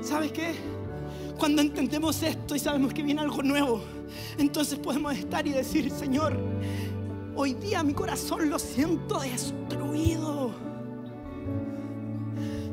[0.00, 0.54] ¿Sabes qué?
[1.38, 3.82] Cuando entendemos esto y sabemos que viene algo nuevo,
[4.38, 6.36] entonces podemos estar y decir, Señor,
[7.34, 10.47] hoy día mi corazón lo siento destruido.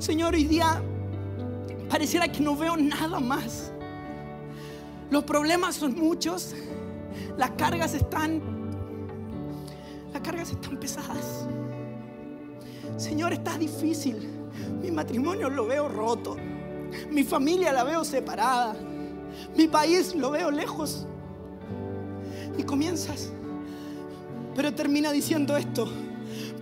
[0.05, 0.83] Señor, hoy día
[1.89, 3.71] pareciera que no veo nada más.
[5.09, 6.53] Los problemas son muchos,
[7.39, 8.39] las cargas están,
[10.13, 11.47] las cargas están pesadas.
[12.97, 14.29] Señor, está difícil.
[14.79, 16.37] Mi matrimonio lo veo roto.
[17.09, 18.75] Mi familia la veo separada.
[19.57, 21.07] Mi país lo veo lejos.
[22.59, 23.31] Y comienzas.
[24.55, 25.89] Pero termina diciendo esto.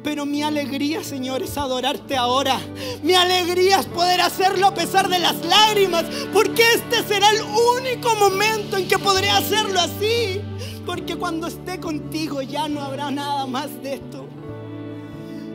[0.04, 2.60] Pero mi alegría, Señor, es adorarte ahora.
[3.04, 6.04] Mi alegría es poder hacerlo a pesar de las lágrimas.
[6.34, 10.42] Porque este será el único momento en que podré hacerlo así.
[10.86, 14.23] Porque cuando esté contigo ya no habrá nada más de esto.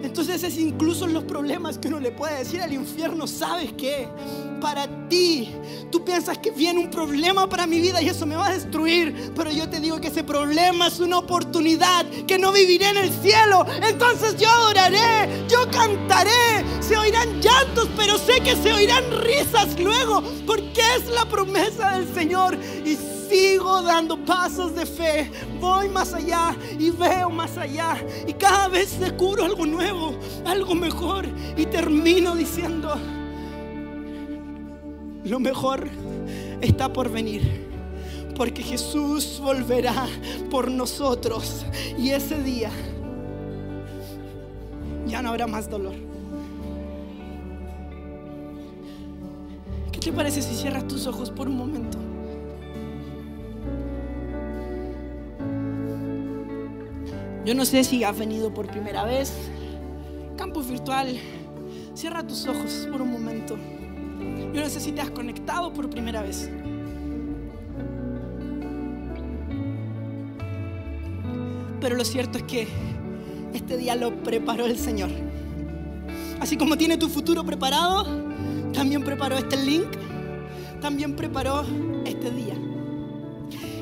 [0.02, 4.08] Entonces es incluso en los problemas que uno le puede decir al infierno, ¿sabes qué?
[4.60, 5.54] Para ti,
[5.90, 9.32] tú piensas que viene un problema para mi vida y eso me va a destruir,
[9.34, 13.12] pero yo te digo que ese problema es una oportunidad, que no viviré en el
[13.12, 13.66] cielo.
[13.88, 20.22] Entonces yo adoraré, yo cantaré, se oirán llantos, pero sé que se oirán risas luego,
[20.46, 22.58] porque es la promesa del Señor.
[22.84, 27.96] Y sigo dando pasos de fe, voy más allá y veo más allá.
[28.26, 30.14] Y cada vez descubro algo nuevo,
[30.44, 31.26] algo mejor.
[31.56, 32.94] Y termino diciendo,
[35.24, 35.88] lo mejor
[36.60, 37.66] está por venir.
[38.36, 40.06] Porque Jesús volverá
[40.50, 41.64] por nosotros.
[41.98, 42.70] Y ese día
[45.06, 45.94] ya no habrá más dolor.
[49.90, 52.07] ¿Qué te parece si cierras tus ojos por un momento?
[57.48, 59.32] Yo no sé si has venido por primera vez.
[60.36, 61.18] Campus virtual,
[61.94, 63.56] cierra tus ojos por un momento.
[64.52, 66.50] Yo no sé si te has conectado por primera vez.
[71.80, 72.68] Pero lo cierto es que
[73.54, 75.08] este día lo preparó el Señor.
[76.40, 78.04] Así como tiene tu futuro preparado,
[78.74, 79.88] también preparó este link,
[80.82, 81.64] también preparó
[82.04, 82.56] este día.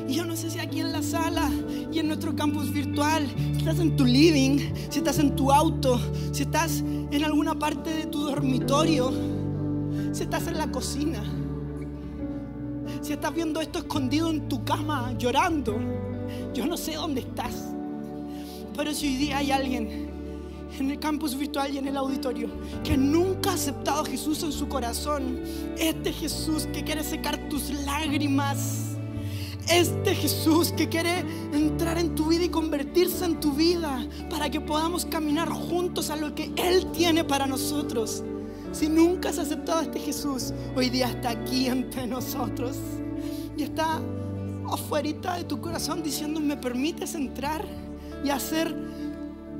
[0.07, 1.51] Y yo no sé si aquí en la sala
[1.91, 4.59] y en nuestro campus virtual, si estás en tu living,
[4.89, 5.99] si estás en tu auto,
[6.31, 9.11] si estás en alguna parte de tu dormitorio,
[10.11, 11.23] si estás en la cocina,
[13.01, 15.77] si estás viendo esto escondido en tu cama llorando,
[16.53, 17.53] yo no sé dónde estás.
[18.75, 20.09] Pero si hoy día hay alguien
[20.77, 22.49] en el campus virtual y en el auditorio
[22.83, 25.39] que nunca ha aceptado a Jesús en su corazón,
[25.77, 28.86] este Jesús que quiere secar tus lágrimas
[29.69, 31.19] este Jesús que quiere
[31.53, 36.15] entrar en tu vida y convertirse en tu vida para que podamos caminar juntos a
[36.15, 38.23] lo que Él tiene para nosotros.
[38.71, 42.77] Si nunca has aceptado a este Jesús, hoy día está aquí entre nosotros
[43.57, 44.01] y está
[44.69, 47.65] afuera de tu corazón diciendo, ¿me permites entrar
[48.23, 48.75] y hacer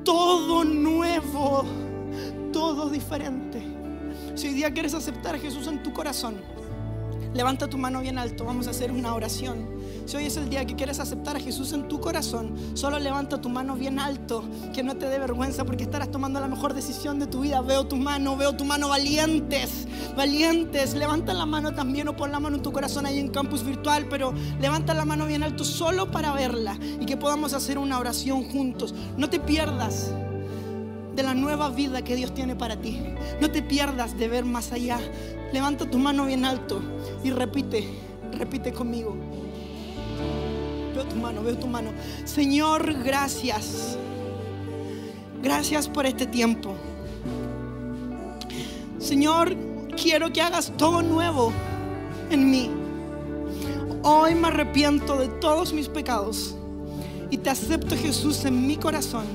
[0.04, 1.64] todo nuevo,
[2.52, 3.62] todo diferente?
[4.36, 6.36] Si hoy día quieres aceptar a Jesús en tu corazón,
[7.34, 9.77] levanta tu mano bien alto, vamos a hacer una oración.
[10.08, 13.42] Si hoy es el día que quieres aceptar a Jesús en tu corazón, solo levanta
[13.42, 14.42] tu mano bien alto,
[14.74, 17.60] que no te dé vergüenza porque estarás tomando la mejor decisión de tu vida.
[17.60, 19.86] Veo tu mano, veo tu mano valientes,
[20.16, 20.94] valientes.
[20.94, 24.08] Levanta la mano también o pon la mano en tu corazón ahí en campus virtual,
[24.10, 28.50] pero levanta la mano bien alto solo para verla y que podamos hacer una oración
[28.50, 28.96] juntos.
[29.18, 30.14] No te pierdas
[31.18, 32.98] de la nueva vida que Dios tiene para ti.
[33.42, 35.00] No te pierdas de ver más allá.
[35.52, 36.82] Levanta tu mano bien alto
[37.26, 37.90] y repite,
[38.32, 39.27] repite conmigo
[40.98, 41.92] veo tu mano, veo tu mano.
[42.26, 43.98] Señor, gracias.
[45.42, 46.74] Gracias por este tiempo.
[49.00, 49.56] Señor,
[49.96, 51.54] quiero que hagas todo nuevo
[52.32, 52.72] en mí.
[54.02, 56.56] Hoy me arrepiento de todos mis pecados
[57.30, 59.26] y te acepto Jesús en mi corazón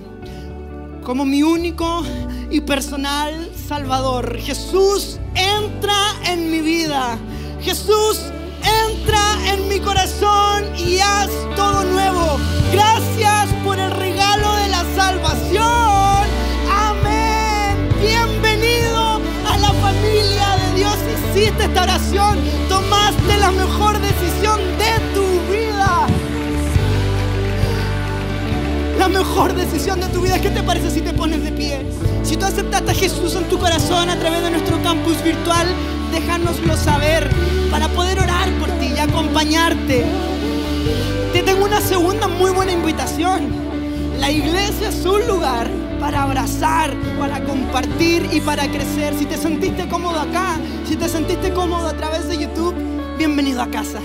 [1.05, 2.03] como mi único
[2.51, 4.39] y personal Salvador.
[4.39, 7.19] Jesús, entra en mi vida.
[7.61, 8.33] Jesús,
[8.63, 12.39] entra en mi corazón y haz todo nuevo.
[12.73, 16.27] Gracias por el regalo de la salvación.
[16.71, 17.89] Amén.
[18.01, 20.97] Bienvenido a la familia de Dios.
[21.13, 22.39] Hiciste esta oración.
[22.69, 26.07] Tomaste la mejor decisión de tu vida.
[28.99, 30.41] La mejor decisión de tu vida.
[30.41, 31.85] ¿Qué te parece si te pones de pie?
[32.23, 35.67] Si tú aceptaste a Jesús en tu corazón a través de nuestro campus virtual,
[36.13, 37.29] déjanoslo saber
[37.71, 40.05] para poder orar por ti y acompañarte.
[41.33, 43.49] Te tengo una segunda muy buena invitación.
[44.21, 49.15] La iglesia es un lugar para abrazar, para compartir y para crecer.
[49.19, 52.75] Si te sentiste cómodo acá, si te sentiste cómodo a través de YouTube,
[53.17, 53.99] bienvenido a casa.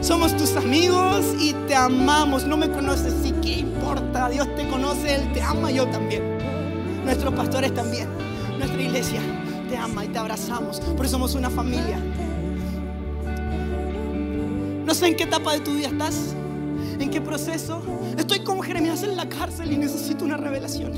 [0.00, 2.44] Somos tus amigos y te amamos.
[2.44, 4.28] No me conoces, sí, ¿qué importa?
[4.28, 6.22] Dios te conoce, Él te ama, yo también.
[7.04, 8.08] Nuestros pastores también.
[8.58, 9.20] Nuestra iglesia
[9.78, 10.80] ama y te abrazamos.
[10.80, 11.98] Por eso somos una familia.
[14.84, 16.34] No sé en qué etapa de tu vida estás,
[16.98, 17.82] en qué proceso.
[18.16, 20.92] Estoy como Jeremías en la cárcel y necesito una revelación.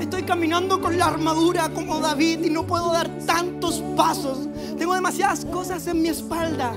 [0.00, 4.48] Estoy caminando con la armadura como David y no puedo dar tantos pasos.
[4.76, 6.74] Tengo demasiadas cosas en mi espalda.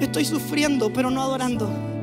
[0.00, 1.95] Estoy sufriendo, pero no adorando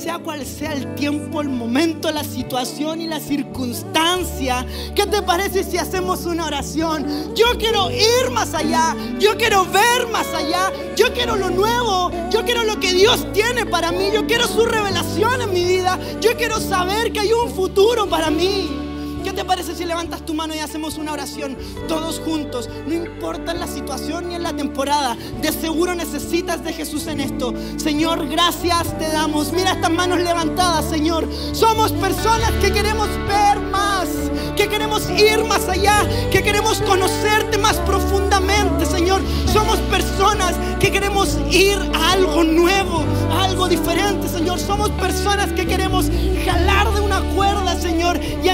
[0.00, 4.64] sea cual sea el tiempo, el momento, la situación y la circunstancia.
[4.94, 7.34] ¿Qué te parece si hacemos una oración?
[7.34, 12.44] Yo quiero ir más allá, yo quiero ver más allá, yo quiero lo nuevo, yo
[12.46, 16.34] quiero lo que Dios tiene para mí, yo quiero su revelación en mi vida, yo
[16.36, 18.70] quiero saber que hay un futuro para mí.
[19.40, 21.56] ¿Qué te parece si levantas tu mano y hacemos una oración
[21.88, 22.68] todos juntos?
[22.86, 27.54] No importa la situación ni en la temporada, de seguro necesitas de Jesús en esto.
[27.78, 29.54] Señor, gracias te damos.
[29.54, 31.26] Mira estas manos levantadas, Señor.
[31.54, 34.10] Somos personas que queremos ver más,
[34.58, 39.22] que queremos ir más allá, que queremos conocerte más profundamente, Señor.
[39.50, 44.58] Somos personas que queremos ir a algo nuevo, a algo diferente, Señor.
[44.58, 46.10] Somos personas que queremos
[46.44, 48.50] jalar de una cuerda, Señor, y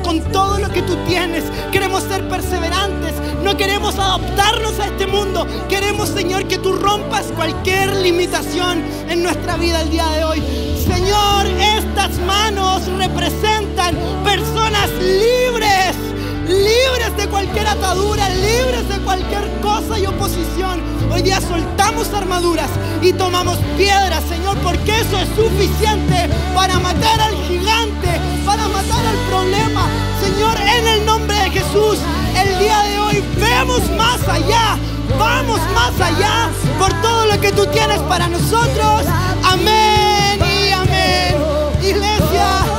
[0.00, 1.44] con todo lo que tú tienes.
[1.72, 3.12] Queremos ser perseverantes.
[3.42, 5.46] No queremos adaptarnos a este mundo.
[5.68, 10.42] Queremos, Señor, que tú rompas cualquier limitación en nuestra vida el día de hoy.
[10.86, 16.13] Señor, estas manos representan personas libres
[16.48, 20.82] libres de cualquier atadura, libres de cualquier cosa y oposición.
[21.12, 22.70] Hoy día soltamos armaduras
[23.02, 28.08] y tomamos piedras, Señor, porque eso es suficiente para matar al gigante,
[28.44, 29.86] para matar al problema.
[30.20, 31.98] Señor, en el nombre de Jesús,
[32.36, 34.78] el día de hoy vemos más allá.
[35.18, 39.04] Vamos más allá por todo lo que tú tienes para nosotros.
[39.44, 41.36] Amén y amén.
[41.82, 42.73] Iglesia.